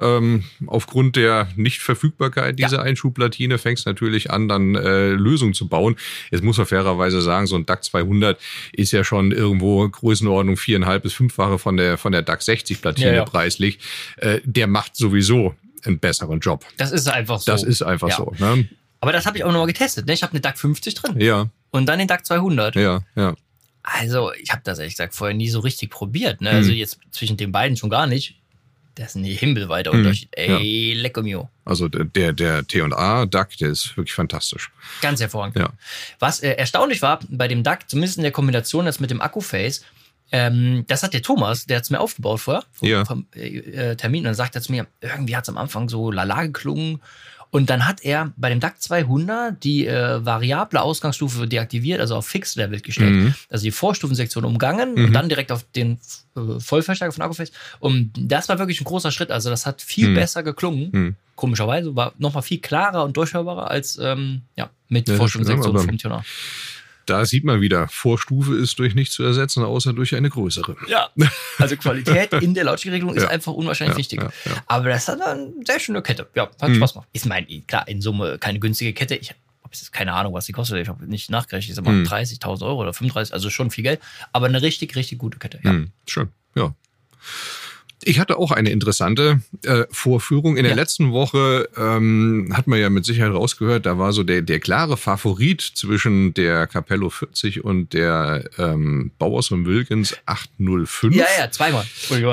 Ähm, 0.01 0.45
aufgrund 0.67 1.17
der 1.17 1.49
Nichtverfügbarkeit 1.57 2.59
dieser 2.59 2.77
Ja. 2.79 2.83
Einschubplatine 2.83 3.59
fängst 3.59 3.87
du 3.87 3.91
natürlich 3.91 4.31
an, 4.31 4.49
dann 4.49 4.75
äh, 4.75 5.11
Lösungen 5.11 5.55
zu 5.55 5.69
bauen. 5.69 5.97
Jetzt 6.31 6.45
muss 6.45 6.59
man 6.59 6.67
fairerweise 6.67 7.23
sagen, 7.23 7.47
so 7.47 7.57
ein 7.57 7.67
DAX 7.67 7.87
200 7.87 8.39
ist 8.73 8.93
ja 8.93 9.05
schon 9.05 9.33
irgendwo 9.33 9.89
Größenordnung 9.89 10.57
viereinhalb 10.57 11.03
bis 11.03 11.13
fünffache 11.15 11.59
von 11.59 11.77
der, 11.77 11.99
von 11.99 12.13
der 12.13 12.23
DAX 12.23 12.45
60 12.47 12.81
Platine 12.83 13.09
Ja, 13.09 13.15
ja. 13.15 13.25
preislich. 13.25 13.79
Äh, 14.19 14.41
der 14.45 14.67
macht 14.67 14.97
sowieso 14.97 15.55
einen 15.85 15.99
besseren 15.99 16.41
Job. 16.41 16.65
Das 16.77 16.93
ist 16.93 17.09
einfach 17.09 17.41
so. 17.41 17.51
Das 17.51 17.63
ist 17.63 17.83
einfach 17.83 18.11
so. 18.13 18.33
Ne? 18.39 18.69
Aber 19.01 19.13
das 19.13 19.27
habe 19.27 19.37
ich 19.37 19.45
auch 19.45 19.51
nochmal 19.51 19.67
getestet. 19.67 20.07
Ne? 20.07 20.13
Ich 20.13 20.23
habe 20.23 20.33
eine 20.33 20.41
DAC 20.41 20.57
50 20.59 20.95
drin 20.95 21.21
Ja, 21.21 21.49
und 21.71 21.87
dann 21.87 21.99
den 21.99 22.07
DAC 22.07 22.25
200. 22.25 22.77
ja, 22.77 23.01
ja. 23.17 23.35
Also, 23.83 24.33
ich 24.35 24.51
habe 24.51 24.63
das 24.65 24.79
ehrlich 24.79 24.95
gesagt 24.95 25.15
vorher 25.15 25.37
nie 25.37 25.49
so 25.49 25.61
richtig 25.61 25.91
probiert. 25.91 26.41
Ne? 26.41 26.51
Mhm. 26.51 26.57
Also, 26.57 26.73
jetzt 26.73 26.99
zwischen 27.11 27.37
den 27.37 27.51
beiden 27.53 27.77
schon 27.77 27.91
gar 27.91 28.07
nicht. 28.07 28.37
Das 28.95 29.11
ist 29.11 29.15
ein 29.17 29.25
himmelweiter 29.25 29.93
Mhm. 29.93 30.01
Unterschied. 30.01 30.29
Ey, 30.33 30.93
lecco 30.93 31.23
mio. 31.23 31.49
Also 31.65 31.89
der, 31.89 32.05
der, 32.05 32.33
der 32.35 32.67
T&A 32.67 33.25
DAC, 33.25 33.57
der 33.57 33.71
ist 33.71 33.97
wirklich 33.97 34.13
fantastisch. 34.13 34.71
Ganz 35.01 35.19
hervorragend. 35.21 35.57
Ja. 35.57 35.71
Was 36.19 36.41
äh, 36.41 36.51
erstaunlich 36.53 37.01
war 37.01 37.21
bei 37.31 37.49
dem 37.49 37.63
DAC, 37.63 37.89
zumindest 37.89 38.19
in 38.19 38.23
der 38.23 38.33
Kombination 38.33 38.85
jetzt 38.85 39.01
mit 39.01 39.11
dem 39.11 39.23
Akku-Face, 39.23 39.83
ähm, 40.31 40.85
das 40.89 41.03
hat 41.03 41.15
der 41.15 41.23
Thomas, 41.23 41.65
der 41.67 41.79
hat 41.79 41.85
es 41.85 41.91
mir 41.91 42.01
aufgebaut 42.01 42.41
vorher, 42.41 42.65
vom, 42.73 42.89
Ja. 42.89 43.05
vom 43.07 43.27
äh, 43.35 43.59
äh, 43.93 43.97
Termin, 43.97 44.21
und 44.21 44.25
dann 44.25 44.35
sagt 44.35 44.55
er 44.57 44.61
zu 44.63 44.71
mir, 44.73 44.87
irgendwie 45.01 45.37
hat 45.37 45.45
es 45.45 45.49
am 45.49 45.57
Anfang 45.59 45.89
so 45.89 46.11
lala 46.11 46.43
geklungen. 46.45 47.01
Und 47.53 47.69
dann 47.69 47.87
hat 47.87 48.03
er 48.03 48.33
bei 48.39 48.49
dem 48.49 48.61
DAC 48.61 48.81
200 48.81 49.63
die 49.63 49.87
äh, 49.87 50.25
variable 50.25 50.81
Ausgangsstufe 50.81 51.47
deaktiviert, 51.47 52.01
also 52.01 52.17
auf 52.17 52.27
Fixed-Level 52.27 52.81
gestellt. 52.81 53.13
Mhm. 53.13 53.35
Also 53.51 53.65
die 53.65 53.71
Vorstufensektion 53.71 54.47
umgangen 54.47 54.95
Mhm. 54.95 55.05
und 55.05 55.13
dann 55.13 55.29
direkt 55.29 55.53
auf 55.53 55.63
den 55.77 55.99
äh, 56.35 56.59
Vollverstärker 56.59 57.13
von 57.13 57.23
Akkuface. 57.23 57.53
Und 57.79 58.11
das 58.19 58.49
war 58.49 58.59
wirklich 58.59 58.81
ein 58.81 58.85
großer 58.85 59.11
Schritt. 59.13 59.31
Also 59.31 59.51
das 59.51 59.67
hat 59.67 59.83
viel 59.83 60.09
Mhm. 60.09 60.15
besser 60.15 60.43
geklungen. 60.43 60.89
Mhm. 60.93 61.17
Komischerweise 61.37 61.95
war 61.95 62.15
nochmal 62.19 62.43
viel 62.43 62.59
klarer 62.59 63.05
und 63.05 63.17
durchhörbarer 63.19 63.71
als 63.71 63.99
ähm, 64.01 64.43
ja, 64.57 64.71
mit 64.89 65.09
Ja, 65.09 65.17
Vorstufensektion 65.17 65.79
vom 65.79 65.99
Tuner. 65.99 66.25
Da 67.07 67.25
sieht 67.25 67.45
man 67.45 67.61
wieder, 67.61 67.89
Vorstufe 67.89 68.55
ist 68.57 68.79
durch 68.79 68.95
nichts 68.95 69.15
zu 69.15 69.23
ersetzen, 69.25 69.63
außer 69.65 69.93
durch 69.93 70.15
eine 70.15 70.31
größere. 70.31 70.77
Ja, 70.89 71.11
also 71.59 71.77
Qualität 71.77 72.33
in 72.43 72.55
der 72.55 72.65
Lautstärkeregelung 72.65 73.15
ist 73.17 73.25
Ja. 73.25 73.29
einfach 73.31 73.53
unwahrscheinlich 73.53 73.95
Ja, 73.95 73.99
wichtig. 73.99 74.21
ja. 74.23 74.31
Aber 74.67 74.89
das 74.89 75.09
hat 75.09 75.21
eine 75.21 75.53
sehr 75.67 75.81
schöne 75.81 76.03
Kette. 76.03 76.29
Ja, 76.35 76.51
hat 76.61 76.69
Mhm. 76.71 76.77
Spaß 76.77 76.93
gemacht. 76.95 77.09
Ich 77.13 77.25
meine, 77.25 77.47
klar, 77.67 77.87
in 77.89 78.01
Summe 78.01 78.39
keine 78.39 78.59
günstige 78.61 78.93
Kette. 78.93 79.17
Ich 79.17 79.31
habe 79.31 79.39
jetzt 79.73 79.93
keine 79.93 80.13
Ahnung, 80.13 80.35
was 80.35 80.47
die 80.47 80.53
kostet. 80.53 80.79
Ich 80.83 80.89
habe 80.89 81.05
nicht 81.07 81.31
nachgerechnet. 81.31 81.71
Ich 81.71 81.77
sag 81.77 81.85
mal 81.85 81.95
Mhm. 81.95 82.05
30.000 82.05 82.63
Euro 82.67 82.81
oder 82.83 82.93
35, 82.93 83.33
also 83.35 83.51
schon 83.51 83.71
viel 83.71 83.85
Geld. 83.85 84.01
Aber 84.33 84.47
eine 84.47 84.61
richtig, 84.63 84.95
richtig 84.97 85.19
gute 85.19 85.39
Kette. 85.39 85.59
Ja. 85.63 85.71
Hm, 85.71 85.91
schön, 86.07 86.29
ja. 86.55 86.75
Ich 88.05 88.19
hatte 88.21 88.37
auch 88.39 88.51
eine 88.51 88.71
interessante 88.71 89.43
äh, 89.65 89.85
Vorführung. 89.91 90.57
In 90.57 90.65
der 90.65 90.73
Ja. 90.73 90.77
letzten 90.77 91.13
Woche 91.13 91.69
ähm, 91.77 92.51
hat 92.53 92.67
man 92.67 92.79
ja 92.81 92.91
mit 92.91 93.05
Sicherheit 93.05 93.33
rausgehört, 93.33 93.87
da 93.87 93.99
war 93.99 94.13
so 94.13 94.23
der, 94.23 94.43
der 94.43 94.61
klare 94.61 94.97
Favorit 94.97 95.61
zwischen 95.61 96.35
der 96.35 96.67
Capello 96.67 97.11
40 97.11 97.65
und 97.65 97.93
der 97.93 98.45
ähm, 98.59 99.13
Bauers 99.19 99.51
und 99.51 99.67
Wilkins 99.67 100.17
805. 100.27 101.15
Ja, 101.15 101.25
ja, 101.39 101.51
zweimal. 101.51 101.85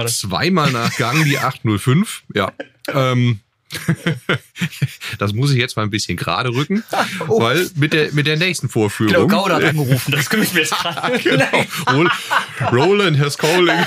Zweimal 0.08 0.72
nachgegangen, 0.72 1.26
die 1.26 1.38
805. 1.38 2.24
Ja. 2.34 2.52
Ähm, 2.94 3.40
das 5.20 5.34
muss 5.34 5.52
ich 5.52 5.58
jetzt 5.58 5.76
mal 5.78 5.84
ein 5.84 5.90
bisschen 5.90 6.18
gerade 6.18 6.50
rücken, 6.50 6.84
Oh. 7.28 7.42
weil 7.42 7.70
mit 7.76 7.94
der, 7.94 8.12
mit 8.14 8.28
der 8.28 8.38
nächsten 8.38 8.68
Genau, 8.68 8.74
Vorführung. 8.74 9.28
Gauder 9.28 9.56
hat 9.56 9.64
angerufen. 9.64 10.12
Das 10.12 10.30
kümmere 10.30 10.46
ich 10.48 10.54
mir 10.54 10.60
jetzt 10.62 10.72
gerade. 10.82 11.20
genau. 11.20 11.46
Rol- 11.92 12.10
Roland 12.72 13.20
has 13.20 13.38
calling. 13.38 13.78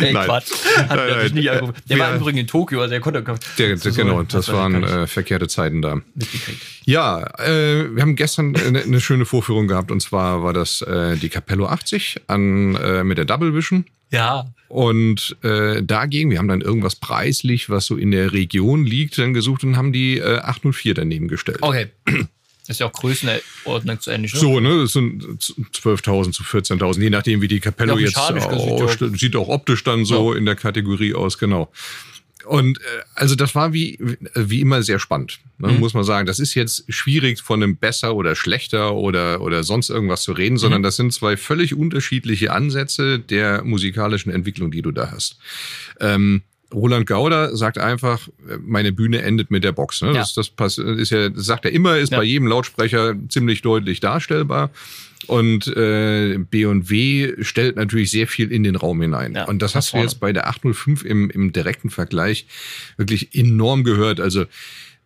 Nee, 0.00 0.12
Nein. 0.12 0.24
Quatsch. 0.26 0.50
Hat 0.76 0.88
Nein, 0.96 1.08
nein. 1.10 1.32
nicht 1.34 1.50
angerufen. 1.50 1.74
Der 1.88 1.96
Wir- 1.96 2.04
war 2.04 2.10
im 2.14 2.20
Übrigen 2.20 2.38
in 2.38 2.46
Tokio, 2.46 2.80
also 2.80 2.94
er 2.94 3.00
konnte 3.00 3.22
Der, 3.58 3.70
Das 3.74 3.86
ist 3.86 3.96
genau, 3.96 4.18
so- 4.18 4.22
das 4.24 4.46
das 4.46 4.54
waren 4.54 4.82
äh, 4.84 5.06
verkehrte 5.06 5.48
Zeiten 5.48 5.82
da. 5.82 6.00
Ja, 6.84 7.20
äh, 7.38 7.94
wir 7.94 8.02
haben 8.02 8.16
gestern 8.16 8.56
eine, 8.56 8.82
eine 8.82 9.00
schöne 9.00 9.24
Vorführung 9.26 9.66
gehabt 9.68 9.90
und 9.90 10.00
zwar 10.00 10.42
war 10.42 10.52
das 10.52 10.82
äh, 10.82 11.16
die 11.16 11.28
Capello 11.28 11.66
80 11.66 12.22
an, 12.26 12.74
äh, 12.76 13.04
mit 13.04 13.18
der 13.18 13.24
Double 13.24 13.54
Vision. 13.54 13.84
Ja, 14.10 14.46
Und 14.68 15.36
äh, 15.42 15.82
dagegen, 15.82 16.30
wir 16.30 16.38
haben 16.38 16.48
dann 16.48 16.60
irgendwas 16.60 16.96
preislich, 16.96 17.70
was 17.70 17.86
so 17.86 17.96
in 17.96 18.10
der 18.10 18.32
Region 18.32 18.84
liegt, 18.84 19.18
dann 19.18 19.34
gesucht 19.34 19.64
und 19.64 19.76
haben 19.76 19.92
die 19.92 20.18
äh, 20.18 20.38
804 20.38 20.94
daneben 20.94 21.28
gestellt. 21.28 21.58
okay. 21.60 21.88
Das 22.66 22.76
ist 22.76 22.80
ja 22.80 22.86
auch 22.86 22.92
Größenordnung 22.92 23.98
zu 23.98 24.12
ähnlich. 24.12 24.32
Ne? 24.32 24.38
So, 24.38 24.60
ne, 24.60 24.82
das 24.82 24.92
sind 24.92 25.24
12.000 25.24 26.30
zu 26.30 26.44
14.000, 26.44 27.00
je 27.00 27.10
nachdem, 27.10 27.40
wie 27.40 27.48
die 27.48 27.58
Capello 27.58 27.98
Ja, 27.98 28.06
jetzt 28.06 28.16
ausstellt. 28.16 29.18
Sieht 29.18 29.34
auch 29.34 29.48
optisch 29.48 29.82
dann 29.82 30.04
so 30.04 30.34
in 30.34 30.46
der 30.46 30.54
Kategorie 30.54 31.14
aus, 31.14 31.36
genau. 31.38 31.72
Und 32.46 32.78
äh, 32.78 32.82
also 33.14 33.34
das 33.34 33.54
war 33.54 33.72
wie, 33.72 33.98
wie 34.34 34.60
immer 34.60 34.82
sehr 34.82 34.98
spannend, 34.98 35.40
ne, 35.58 35.68
Mhm. 35.68 35.78
muss 35.80 35.94
man 35.94 36.04
sagen. 36.04 36.26
Das 36.26 36.38
ist 36.38 36.54
jetzt 36.54 36.84
schwierig 36.92 37.40
von 37.42 37.62
einem 37.62 37.76
besser 37.76 38.14
oder 38.16 38.34
schlechter 38.34 38.94
oder, 38.94 39.40
oder 39.40 39.62
sonst 39.64 39.90
irgendwas 39.90 40.22
zu 40.22 40.32
reden, 40.32 40.56
sondern 40.56 40.82
das 40.82 40.96
sind 40.96 41.12
zwei 41.12 41.36
völlig 41.36 41.74
unterschiedliche 41.74 42.52
Ansätze 42.52 43.18
der 43.18 43.62
musikalischen 43.64 44.32
Entwicklung, 44.32 44.70
die 44.70 44.82
du 44.82 44.90
da 44.90 45.10
hast. 45.10 45.38
Ähm, 46.00 46.42
Roland 46.72 47.06
Gauder 47.06 47.56
sagt 47.56 47.78
einfach, 47.78 48.28
äh, 48.48 48.56
meine 48.64 48.92
Bühne 48.92 49.22
endet 49.22 49.50
mit 49.50 49.64
der 49.64 49.72
Box. 49.72 50.02
Ne? 50.02 50.08
Ja. 50.14 50.26
Das, 50.34 50.34
das 50.34 50.78
ist 50.78 51.10
ja, 51.10 51.28
das 51.28 51.44
sagt 51.44 51.64
er 51.64 51.72
immer, 51.72 51.98
ist 51.98 52.12
Ja. 52.12 52.18
bei 52.18 52.24
jedem 52.24 52.46
Lautsprecher 52.46 53.16
ziemlich 53.28 53.60
deutlich 53.62 54.00
darstellbar. 54.00 54.70
Und 55.30 55.68
äh, 55.76 56.38
B&W 56.38 57.34
stellt 57.44 57.76
natürlich 57.76 58.10
sehr 58.10 58.26
viel 58.26 58.50
in 58.50 58.64
den 58.64 58.74
Raum 58.74 59.00
hinein. 59.00 59.34
Ja, 59.36 59.44
und 59.44 59.62
das 59.62 59.76
hast 59.76 59.92
du 59.92 59.98
jetzt 59.98 60.18
bei 60.18 60.32
der 60.32 60.48
805 60.48 61.04
im, 61.04 61.30
im 61.30 61.52
direkten 61.52 61.88
Vergleich 61.88 62.46
wirklich 62.96 63.32
enorm 63.32 63.84
gehört. 63.84 64.18
Also 64.18 64.46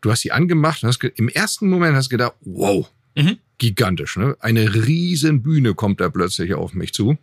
du 0.01 0.11
hast 0.11 0.23
sie 0.23 0.33
angemacht 0.33 0.83
und 0.83 0.89
hast 0.89 1.05
im 1.05 1.29
ersten 1.29 1.69
Moment 1.69 1.95
hast 1.95 2.07
du 2.07 2.17
gedacht, 2.17 2.33
wow, 2.41 2.91
Mhm. 3.17 3.37
gigantisch. 3.59 4.17
Ne? 4.17 4.35
Eine 4.41 4.75
riesen 4.87 5.43
Bühne 5.43 5.75
kommt 5.75 6.01
da 6.01 6.09
plötzlich 6.09 6.55
auf 6.55 6.73
mich 6.73 6.95
zu. 6.95 7.19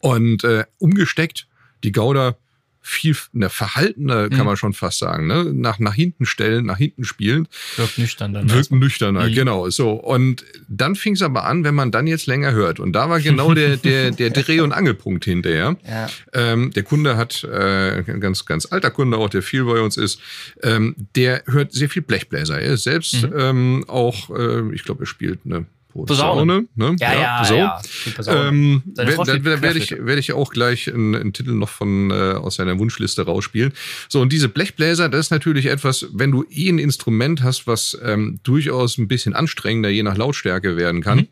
Und 0.00 0.42
äh, 0.42 0.64
umgesteckt, 0.78 1.46
die 1.84 1.92
Gouda 1.92 2.36
viel 2.84 3.16
ne, 3.32 3.48
verhaltener, 3.48 4.28
kann 4.28 4.40
Mhm. 4.40 4.44
man 4.46 4.56
schon 4.56 4.72
fast 4.72 4.98
sagen. 4.98 5.26
Ne? 5.28 5.44
Nach, 5.54 5.78
nach 5.78 5.94
hinten 5.94 6.26
stellen, 6.26 6.66
nach 6.66 6.78
hinten 6.78 7.04
spielen. 7.04 7.46
Wirkt 7.76 7.96
nüchtern 7.98 8.34
dann. 8.34 8.50
Wirkt 8.50 8.72
nüchterner, 8.72 9.28
Mhm. 9.28 9.34
genau. 9.34 9.70
So. 9.70 9.92
Und 9.92 10.44
dann 10.68 10.96
fing 10.96 11.14
es 11.14 11.22
aber 11.22 11.44
an, 11.44 11.62
wenn 11.64 11.74
man 11.76 11.92
dann 11.92 12.06
jetzt 12.08 12.26
länger 12.26 12.52
hört. 12.52 12.80
Und 12.80 12.92
da 12.92 13.08
war 13.08 13.20
genau 13.20 13.54
der, 13.54 13.76
der, 13.76 14.10
der 14.10 14.30
Dreh- 14.30 14.60
und 14.60 14.72
Angelpunkt 14.72 15.24
hinterher. 15.24 15.76
Ja. 15.88 16.08
Ähm, 16.32 16.72
der 16.72 16.82
Kunde 16.82 17.16
hat, 17.16 17.44
äh, 17.44 18.02
ein 18.06 18.20
ganz, 18.20 18.44
ganz 18.46 18.66
alter 18.66 18.90
Kunde 18.90 19.16
auch, 19.16 19.30
der 19.30 19.42
viel 19.42 19.64
bei 19.64 19.80
uns 19.80 19.96
ist, 19.96 20.20
ähm, 20.62 20.96
der 21.14 21.44
hört 21.46 21.72
sehr 21.72 21.88
viel 21.88 22.02
Blechbläser. 22.02 22.60
Er 22.60 22.72
ist 22.74 22.82
selbst 22.82 23.22
Mhm. 23.22 23.32
ähm, 23.38 23.84
auch, 23.86 24.28
äh, 24.36 24.74
ich 24.74 24.82
glaube, 24.84 25.04
er 25.04 25.06
spielt 25.06 25.40
eine 25.44 25.66
Posaune. 25.94 26.66
Ne? 26.74 26.96
Ja, 27.00 27.12
ja, 27.14 27.44
so. 27.44 27.54
ja. 27.54 27.80
Die 28.06 28.10
Posaune. 28.10 28.48
Ähm, 28.48 28.82
da 28.86 29.06
werde 29.06 29.78
ich, 29.78 29.90
werde 29.90 30.18
ich 30.18 30.32
auch 30.32 30.50
gleich 30.50 30.92
einen, 30.92 31.14
einen 31.14 31.32
Titel 31.32 31.52
noch 31.52 31.68
von 31.68 32.10
äh, 32.10 32.14
aus 32.14 32.56
seiner 32.56 32.78
Wunschliste 32.78 33.22
rausspielen. 33.22 33.72
So, 34.08 34.20
und 34.20 34.32
diese 34.32 34.48
Blechbläser, 34.48 35.08
das 35.08 35.26
ist 35.26 35.30
natürlich 35.30 35.66
etwas, 35.66 36.06
wenn 36.12 36.30
du 36.30 36.44
eh 36.50 36.68
ein 36.68 36.78
Instrument 36.78 37.42
hast, 37.42 37.66
was 37.66 37.98
ähm, 38.02 38.40
durchaus 38.42 38.98
ein 38.98 39.08
bisschen 39.08 39.34
anstrengender, 39.34 39.88
je 39.90 40.02
nach 40.02 40.16
Lautstärke 40.16 40.76
werden 40.76 41.02
kann, 41.02 41.18
Mhm. 41.18 41.28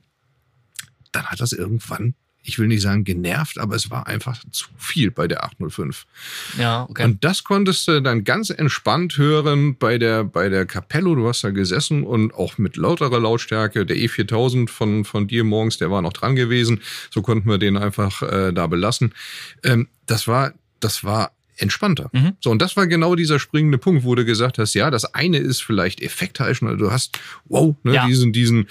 dann 1.12 1.27
hat 1.27 1.40
das 1.40 1.53
irgendwann, 1.53 2.14
ich 2.42 2.59
will 2.59 2.68
nicht 2.68 2.83
sagen 2.83 3.05
genervt, 3.05 3.59
aber 3.59 3.76
es 3.76 3.90
war 3.90 4.07
einfach 4.07 4.42
zu 4.50 4.66
viel 4.79 5.11
bei 5.11 5.29
der 5.29 5.44
805. 5.44 6.07
ja, 6.59 6.87
okay. 6.88 7.05
Und 7.05 7.22
das 7.24 7.44
konntest 7.44 7.87
du 7.87 8.00
dann 8.00 8.24
ganz 8.24 8.50
entspannt 8.50 9.18
hören 9.18 9.76
bei 9.76 9.98
der, 9.98 10.24
bei 10.24 10.48
der 10.48 10.66
Capello. 10.66 11.14
Du 11.14 11.29
hast 11.29 11.44
da 11.44 11.50
gesessen 11.50 12.03
und 12.03 12.33
auch 12.35 12.59
mit 12.59 12.76
lauterer 12.76 13.20
Lautstärke. 13.20 13.85
Der 13.85 13.96
E4000 13.96 14.68
von, 14.68 15.05
von 15.05 15.26
dir 15.29 15.44
morgens, 15.44 15.79
der 15.79 15.90
war 15.90 16.03
noch 16.03 16.12
dran 16.12 16.35
gewesen. 16.35 16.81
So 17.11 17.22
konnten 17.22 17.48
wir 17.48 17.59
den 17.59 17.76
einfach 17.76 18.22
äh, 18.22 18.53
da 18.53 18.66
belassen. 18.66 19.12
Ähm, 19.62 19.88
das 20.07 20.26
war, 20.26 20.53
das 20.81 21.05
war 21.05 21.33
entspannter. 21.61 22.11
Mhm. 22.12 22.33
So, 22.40 22.51
und 22.51 22.61
das 22.62 22.77
war 22.77 22.87
genau 22.87 23.14
dieser 23.14 23.38
springende 23.38 23.79
Punkt, 23.79 24.05
wo 24.05 24.14
du 24.14 24.25
gesagt 24.25 24.59
hast, 24.59 24.75
ja, 24.75 24.90
das 24.90 25.14
eine 25.14 25.38
ist 25.38 25.62
vielleicht 25.62 26.01
effektheischend, 26.01 26.81
du 26.81 26.90
hast, 26.90 27.18
wow, 27.46 27.75
ne, 27.83 27.94
Ja. 27.94 28.07
diesen, 28.07 28.33
diesen, 28.33 28.68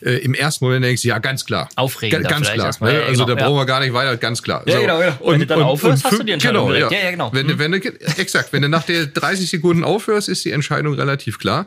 äh, 0.00 0.16
im 0.18 0.34
ersten 0.34 0.64
Moment 0.64 0.84
denkst 0.84 1.02
du, 1.02 1.08
ja, 1.08 1.18
ganz 1.18 1.44
klar. 1.44 1.68
Aufregender 1.76 2.28
Ga- 2.28 2.34
ganz 2.36 2.50
klar. 2.50 2.74
Ne? 2.80 2.92
Ja, 2.94 3.00
also 3.06 3.24
genau, 3.24 3.36
da 3.38 3.44
brauchen 3.46 3.56
wir 3.56 3.66
gar 3.66 3.80
nicht 3.80 3.92
weiter, 3.92 4.16
ganz 4.16 4.42
klar. 4.42 4.62
Ja, 4.66 4.80
genau, 4.80 4.98
genau. 4.98 5.18
Wenn 5.24 5.40
du 5.40 5.46
dann 5.46 5.62
aufhörst, 5.62 6.04
hast 6.04 6.18
du 6.18 6.22
die 6.24 6.32
Entscheidung 6.32 6.66
genau, 6.66 6.74
direkt. 6.76 6.92
ja. 6.92 6.98
Ja, 6.98 7.04
ja, 7.04 7.10
genau. 7.12 7.32
Wenn, 7.32 7.46
Mhm. 7.46 7.58
wenn 7.58 7.72
du, 7.72 7.78
exakt, 8.18 8.52
wenn 8.52 8.62
du 8.62 8.68
nach 8.68 8.82
der 8.84 9.06
30 9.06 9.48
Sekunden 9.50 9.84
aufhörst, 9.84 10.28
ist 10.28 10.44
die 10.44 10.50
Entscheidung 10.50 10.94
relativ 10.94 11.38
klar. 11.38 11.66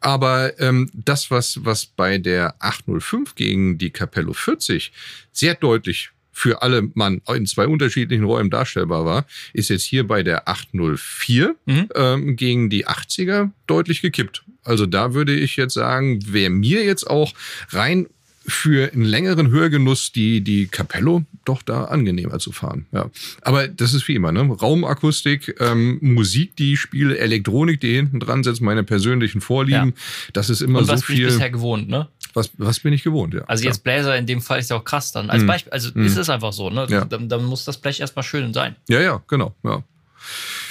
Aber 0.00 0.58
ähm, 0.60 0.90
das, 0.94 1.30
was, 1.30 1.58
was 1.64 1.86
bei 1.86 2.18
der 2.18 2.54
805 2.60 3.34
gegen 3.34 3.78
die 3.78 3.90
Capello 3.90 4.32
40 4.32 4.92
sehr 5.32 5.54
deutlich 5.56 6.10
für 6.38 6.62
alle 6.62 6.88
Mann 6.94 7.20
in 7.34 7.46
zwei 7.46 7.66
unterschiedlichen 7.66 8.24
Räumen 8.24 8.48
darstellbar 8.50 9.04
war, 9.04 9.26
ist 9.52 9.70
jetzt 9.70 9.82
hier 9.82 10.06
bei 10.06 10.22
der 10.22 10.48
804 10.48 11.56
Mhm. 11.66 11.88
ähm, 11.94 12.36
gegen 12.36 12.70
die 12.70 12.86
80er 12.86 13.50
deutlich 13.66 14.02
gekippt. 14.02 14.44
Also 14.64 14.86
da 14.86 15.14
würde 15.14 15.34
ich 15.34 15.56
jetzt 15.56 15.74
sagen, 15.74 16.20
wäre 16.32 16.50
mir 16.50 16.84
jetzt 16.84 17.08
auch 17.08 17.32
rein 17.70 18.06
für 18.50 18.90
einen 18.94 19.04
längeren 19.04 19.50
Hörgenuss 19.50 20.10
die, 20.12 20.40
die 20.40 20.68
Capello 20.68 21.22
doch 21.44 21.60
da 21.60 21.84
angenehmer 21.84 22.38
zu 22.38 22.50
fahren. 22.50 22.86
Ja. 22.92 23.10
Aber 23.42 23.68
das 23.68 23.92
ist 23.92 24.08
wie 24.08 24.14
immer, 24.14 24.32
ne? 24.32 24.40
Raumakustik, 24.40 25.56
ähm, 25.60 25.98
Musik, 26.00 26.56
die 26.56 26.72
ich 26.72 26.80
spiele, 26.80 27.18
Elektronik, 27.18 27.78
die 27.80 27.94
hinten 27.94 28.20
dran 28.20 28.42
setzt, 28.44 28.62
meine 28.62 28.84
persönlichen 28.84 29.42
Vorlieben. 29.42 29.92
Das 30.32 30.48
ist 30.48 30.62
immer 30.62 30.78
Und 30.78 30.86
so 30.86 30.92
was 30.92 31.02
bin 31.04 31.14
ich 31.16 31.20
viel. 31.20 31.28
bisher 31.28 31.50
gewohnt, 31.50 31.88
ne? 31.90 32.08
Was, 32.34 32.50
was 32.58 32.80
bin 32.80 32.92
ich 32.92 33.02
gewohnt, 33.02 33.34
ja. 33.34 33.42
Also 33.46 33.64
jetzt 33.64 33.82
Bläser 33.84 34.16
in 34.16 34.26
dem 34.26 34.40
Fall 34.40 34.58
ist 34.58 34.70
ja 34.70 34.76
auch 34.76 34.84
krass 34.84 35.12
dann. 35.12 35.30
Als 35.30 35.42
Mhm. 35.42 35.46
Beispiel, 35.46 35.72
also 35.72 35.90
Mhm. 35.94 36.04
ist 36.06 36.16
es 36.16 36.28
einfach 36.28 36.52
so, 36.52 36.70
ne? 36.70 36.86
Ja. 36.88 37.04
Dann, 37.04 37.28
dann 37.28 37.44
muss 37.44 37.64
das 37.64 37.78
Blech 37.78 38.00
erstmal 38.00 38.22
schön 38.22 38.52
sein. 38.54 38.76
Ja, 38.88 39.00
ja, 39.00 39.22
genau. 39.28 39.54
Ja. 39.64 39.82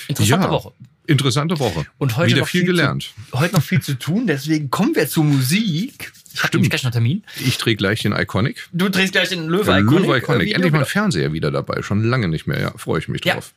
Interessante 0.07 0.45
Ja. 0.47 0.51
Woche. 0.51 0.71
Interessante 1.07 1.57
Woche. 1.59 1.85
Und 1.97 2.17
heute 2.17 2.31
Wieder 2.31 2.41
noch 2.41 2.47
viel, 2.47 2.61
viel 2.61 2.69
zu- 2.69 2.73
gelernt. 2.75 3.13
Heute 3.33 3.55
noch 3.55 3.63
viel 3.63 3.81
zu 3.81 3.97
tun, 3.97 4.27
deswegen 4.27 4.69
kommen 4.69 4.93
wir 4.95 5.07
zur 5.07 5.23
Musik. 5.23 6.11
Ich 6.33 6.43
habe 6.43 6.57
nämlich 6.57 6.69
gleich 6.69 6.83
noch 6.83 6.89
einen 6.91 6.93
Termin. 6.93 7.23
Ich 7.45 7.57
drehe 7.57 7.75
gleich 7.75 8.01
den 8.01 8.11
Iconic. 8.11 8.67
Du 8.73 8.89
drehst 8.89 9.13
gleich 9.13 9.29
den 9.29 9.47
Löwe 9.47 9.71
Iconic. 9.79 10.01
Löwe 10.05 10.15
äh, 10.15 10.17
Iconic. 10.19 10.53
Endlich 10.53 10.71
mal 10.73 10.79
ein. 10.79 10.85
Fernseher 10.85 11.33
wieder 11.33 11.49
dabei. 11.49 11.81
Schon 11.81 12.03
lange 12.03 12.27
nicht 12.27 12.45
mehr. 12.45 12.59
Ja, 12.59 12.71
freue 12.77 12.99
ich 12.99 13.07
mich 13.07 13.21
drauf. 13.21 13.53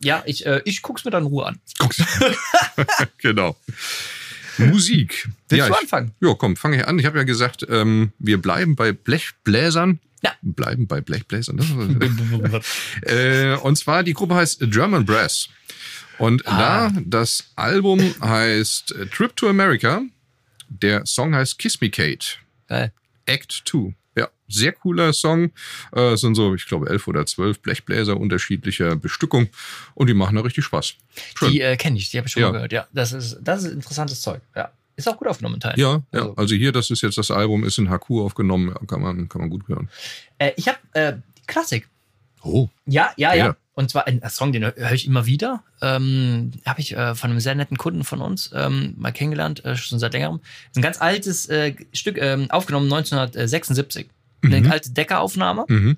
Ja, 0.00 0.22
ich, 0.26 0.44
äh, 0.46 0.60
ich 0.66 0.82
guck's 0.82 1.04
mir 1.06 1.10
dann 1.10 1.22
in 1.24 1.28
Ruhe 1.30 1.46
an. 1.46 1.58
Guck's. 1.78 1.96
genau. 3.18 3.56
Musik. 4.58 5.28
Willst 5.48 5.68
du 5.68 5.72
ich, 5.72 5.78
anfangen? 5.80 6.12
Ja, 6.20 6.34
komm, 6.34 6.56
fange 6.56 6.76
ich 6.78 6.86
an. 6.86 6.98
Ich 6.98 7.06
habe 7.06 7.18
ja 7.18 7.24
gesagt, 7.24 7.66
ähm, 7.68 8.12
wir 8.18 8.40
bleiben 8.40 8.76
bei 8.76 8.92
Blechbläsern. 8.92 10.00
Ja. 10.22 10.32
Bleiben 10.42 10.86
bei 10.86 11.00
Blechbläsern. 11.00 11.58
äh, 13.02 13.54
und 13.56 13.76
zwar, 13.76 14.02
die 14.02 14.14
Gruppe 14.14 14.34
heißt 14.34 14.60
German 14.70 15.04
Brass. 15.04 15.48
Und 16.18 16.46
Ah. 16.46 16.90
da, 16.90 17.00
das 17.04 17.50
Album 17.56 18.00
heißt 18.22 18.94
Trip 19.14 19.36
to 19.36 19.48
America. 19.48 20.02
Der 20.68 21.04
Song 21.06 21.34
heißt 21.34 21.58
Kiss 21.58 21.80
Me 21.80 21.90
Kate. 21.90 22.26
Geil. 22.68 22.92
Act 23.26 23.62
2. 23.66 23.94
Sehr 24.48 24.72
cooler 24.72 25.12
Song. 25.12 25.50
Äh, 25.94 26.12
es 26.12 26.20
sind 26.20 26.34
so, 26.34 26.54
ich 26.54 26.66
glaube, 26.66 26.88
elf 26.88 27.06
oder 27.08 27.26
zwölf 27.26 27.60
Blechbläser 27.60 28.16
unterschiedlicher 28.16 28.96
Bestückung 28.96 29.48
und 29.94 30.06
die 30.08 30.14
machen 30.14 30.36
da 30.36 30.42
richtig 30.42 30.64
Spaß. 30.64 30.94
Schön. 31.38 31.50
Die 31.52 31.60
äh, 31.60 31.76
kenne 31.76 31.98
ich, 31.98 32.10
die 32.10 32.18
habe 32.18 32.26
ich 32.28 32.32
schon 32.32 32.42
Ja. 32.42 32.48
mal 32.48 32.52
gehört. 32.54 32.72
Ja, 32.72 32.86
das 32.92 33.12
ist, 33.12 33.38
das 33.42 33.64
ist 33.64 33.72
interessantes 33.72 34.20
Zeug. 34.20 34.40
Ja. 34.54 34.70
Ist 34.96 35.08
auch 35.08 35.16
gut 35.18 35.28
aufgenommen 35.28 35.56
in 35.56 35.60
Teilen. 35.60 35.78
ja, 35.78 36.02
ja. 36.12 36.20
Also- 36.20 36.34
Also 36.36 36.54
hier, 36.54 36.72
das 36.72 36.90
ist 36.90 37.02
jetzt 37.02 37.18
das 37.18 37.30
Album, 37.30 37.64
ist 37.64 37.76
in 37.78 37.90
HQ 37.90 38.10
aufgenommen, 38.22 38.74
kann 38.86 39.02
man, 39.02 39.28
kann 39.28 39.42
man 39.42 39.50
gut 39.50 39.68
hören. 39.68 39.88
Äh, 40.38 40.52
ich 40.56 40.68
habe 40.68 40.78
äh, 40.94 41.14
Klassik. 41.46 41.88
Oh, 42.42 42.68
Ja, 42.86 43.10
ja, 43.16 43.34
ja. 43.34 43.46
Ja. 43.46 43.56
Und 43.74 43.90
zwar 43.90 44.06
ein 44.06 44.22
Song, 44.30 44.52
den 44.52 44.62
höre 44.64 44.92
ich 44.92 45.06
immer 45.06 45.26
wieder. 45.26 45.62
Ähm, 45.82 46.52
habe 46.64 46.80
ich 46.80 46.96
äh, 46.96 47.14
von 47.14 47.30
einem 47.30 47.40
sehr 47.40 47.54
netten 47.54 47.76
Kunden 47.76 48.04
von 48.04 48.22
uns 48.22 48.50
ähm, 48.54 48.94
mal 48.96 49.12
kennengelernt, 49.12 49.64
äh, 49.66 49.76
schon 49.76 49.98
seit 49.98 50.14
längerem. 50.14 50.40
Ist 50.70 50.76
ein 50.78 50.82
ganz 50.82 50.98
altes 51.02 51.46
äh, 51.50 51.74
Stück, 51.92 52.16
ähm, 52.16 52.50
aufgenommen 52.50 52.86
1976. 52.90 54.08
Eine 54.46 54.60
Mhm. 54.66 54.72
alte 54.72 54.90
Deckeraufnahme, 54.92 55.64
mhm. 55.68 55.96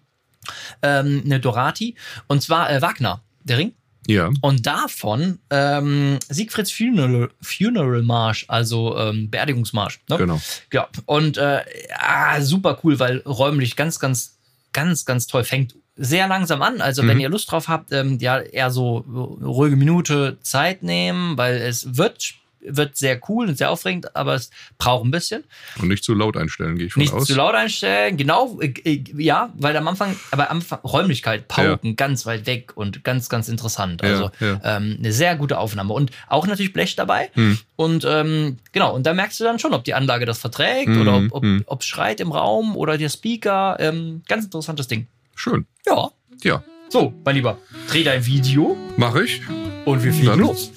ähm, 0.83 1.23
eine 1.25 1.41
Dorati. 1.41 1.95
Und 2.27 2.43
zwar 2.43 2.71
äh, 2.71 2.81
Wagner, 2.83 3.23
der 3.45 3.59
Ring. 3.59 3.73
ja, 4.07 4.31
Und 4.41 4.67
davon 4.67 5.39
ähm, 5.51 6.19
Siegfrieds 6.29 6.73
Funeral, 6.73 7.31
Funeral 7.43 8.03
Marsch, 8.03 8.45
also 8.49 8.97
ähm, 8.99 9.29
Beerdigungsmarsch. 9.31 10.01
Ne? 10.09 10.17
genau. 10.19 10.41
Ja, 10.73 10.89
und 11.07 11.37
äh, 11.37 11.61
ah, 11.99 12.41
super 12.41 12.79
cool, 12.83 12.99
weil 12.99 13.19
räumlich 13.27 13.77
ganz, 13.77 13.99
ganz, 14.01 14.39
ganz, 14.73 15.05
ganz 15.05 15.27
toll. 15.27 15.45
Fängt 15.45 15.75
sehr 16.01 16.29
langsam 16.29 16.63
an. 16.63 16.81
Also, 16.81 17.03
wenn 17.07 17.17
Mhm. 17.17 17.23
ihr 17.23 17.29
Lust 17.29 17.51
drauf 17.51 17.67
habt, 17.69 17.91
ähm, 17.93 18.19
ja, 18.21 18.39
eher 18.39 18.71
so 18.71 18.99
ruhige 19.43 19.75
Minute 19.77 20.39
Zeit 20.43 20.83
nehmen, 20.85 21.37
weil 21.37 21.57
es 21.57 21.97
wird, 21.97 22.35
wird 22.61 22.97
sehr 22.97 23.21
cool 23.29 23.49
und 23.49 23.57
sehr 23.57 23.71
aufregend, 23.71 24.15
aber 24.17 24.35
es 24.35 24.51
braucht 24.79 25.05
ein 25.05 25.11
bisschen. 25.11 25.45
Und 25.81 25.89
nicht 25.89 26.05
zu 26.05 26.15
laut 26.15 26.37
einstellen, 26.37 26.77
gehe 26.77 26.87
ich 26.87 26.93
von 26.93 27.01
Nicht 27.03 27.13
aus. 27.13 27.27
zu 27.27 27.35
laut 27.35 27.55
einstellen, 27.55 28.17
genau, 28.17 28.59
äh, 28.61 28.73
äh, 28.85 29.05
ja, 29.17 29.53
weil 29.57 29.77
am 29.77 29.87
Anfang, 29.89 30.17
aber 30.31 30.51
am 30.51 30.59
Anfang 30.59 30.81
Räumlichkeit, 30.81 31.49
Pauken, 31.49 31.97
ganz 31.97 32.27
weit 32.27 32.47
weg 32.47 32.73
und 32.77 33.05
ganz, 33.05 33.29
ganz 33.29 33.49
interessant. 33.49 34.03
Ja, 34.03 34.09
Also 34.09 34.31
ja. 34.41 34.61
Ähm, 34.65 34.97
eine 34.99 35.13
sehr 35.13 35.37
gute 35.37 35.59
Aufnahme 35.59 35.93
und 35.95 36.11
auch 36.29 36.47
natürlich 36.47 36.73
Blech 36.73 36.97
dabei. 36.97 37.31
Hm. 37.35 37.59
Und 37.77 38.05
ähm, 38.09 38.59
genau, 38.73 38.95
und 38.95 39.07
da 39.07 39.15
merkst 39.15 39.39
du 39.41 39.45
dann 39.45 39.59
schon, 39.59 39.73
ob 39.75 39.85
die 39.85 39.95
Anlage 39.95 40.27
das 40.27 40.39
verträgt 40.39 40.89
Mhm, 40.89 41.01
oder 41.01 41.17
ob, 41.17 41.25
ob, 41.33 41.43
mhm. 41.45 41.63
ob 41.67 41.85
schreit 41.85 42.21
im 42.21 42.33
Raum 42.33 42.77
oder 42.77 42.99
der 42.99 43.09
Speaker. 43.09 43.77
Ähm, 43.79 44.23
ganz 44.29 44.45
interessantes 44.45 44.89
Ding. 44.89 45.07
Schön. 45.35 45.67
Ja. 45.87 46.11
Ja, 46.43 46.63
So, 46.89 47.13
mein 47.25 47.35
Lieber, 47.35 47.59
dreh 47.89 48.05
dein 48.05 48.25
Video 48.25 48.77
mache 48.97 49.25
ich. 49.25 49.41
und 49.85 50.03
wir 50.05 50.13
fliegen 50.13 50.27
Dann 50.29 50.39
los. 50.41 50.71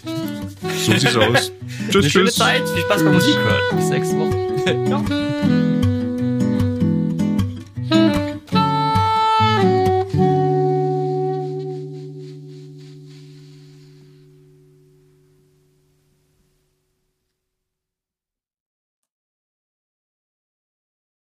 So 0.78 0.92
sieht's 0.94 1.16
aus. 1.16 1.24
Eine 1.24 1.40
tschüss, 1.90 2.12
schöne 2.12 2.26
tschüss. 2.26 2.36
Zeit, 2.36 2.68
viel 2.70 2.84
Spaß 2.84 3.04
beim 3.04 3.14
Musik 3.14 3.36
hören. 3.36 3.78
Bis 3.78 3.90
nächste 3.90 4.18
Woche. 4.18 4.42
ja. 4.90 5.71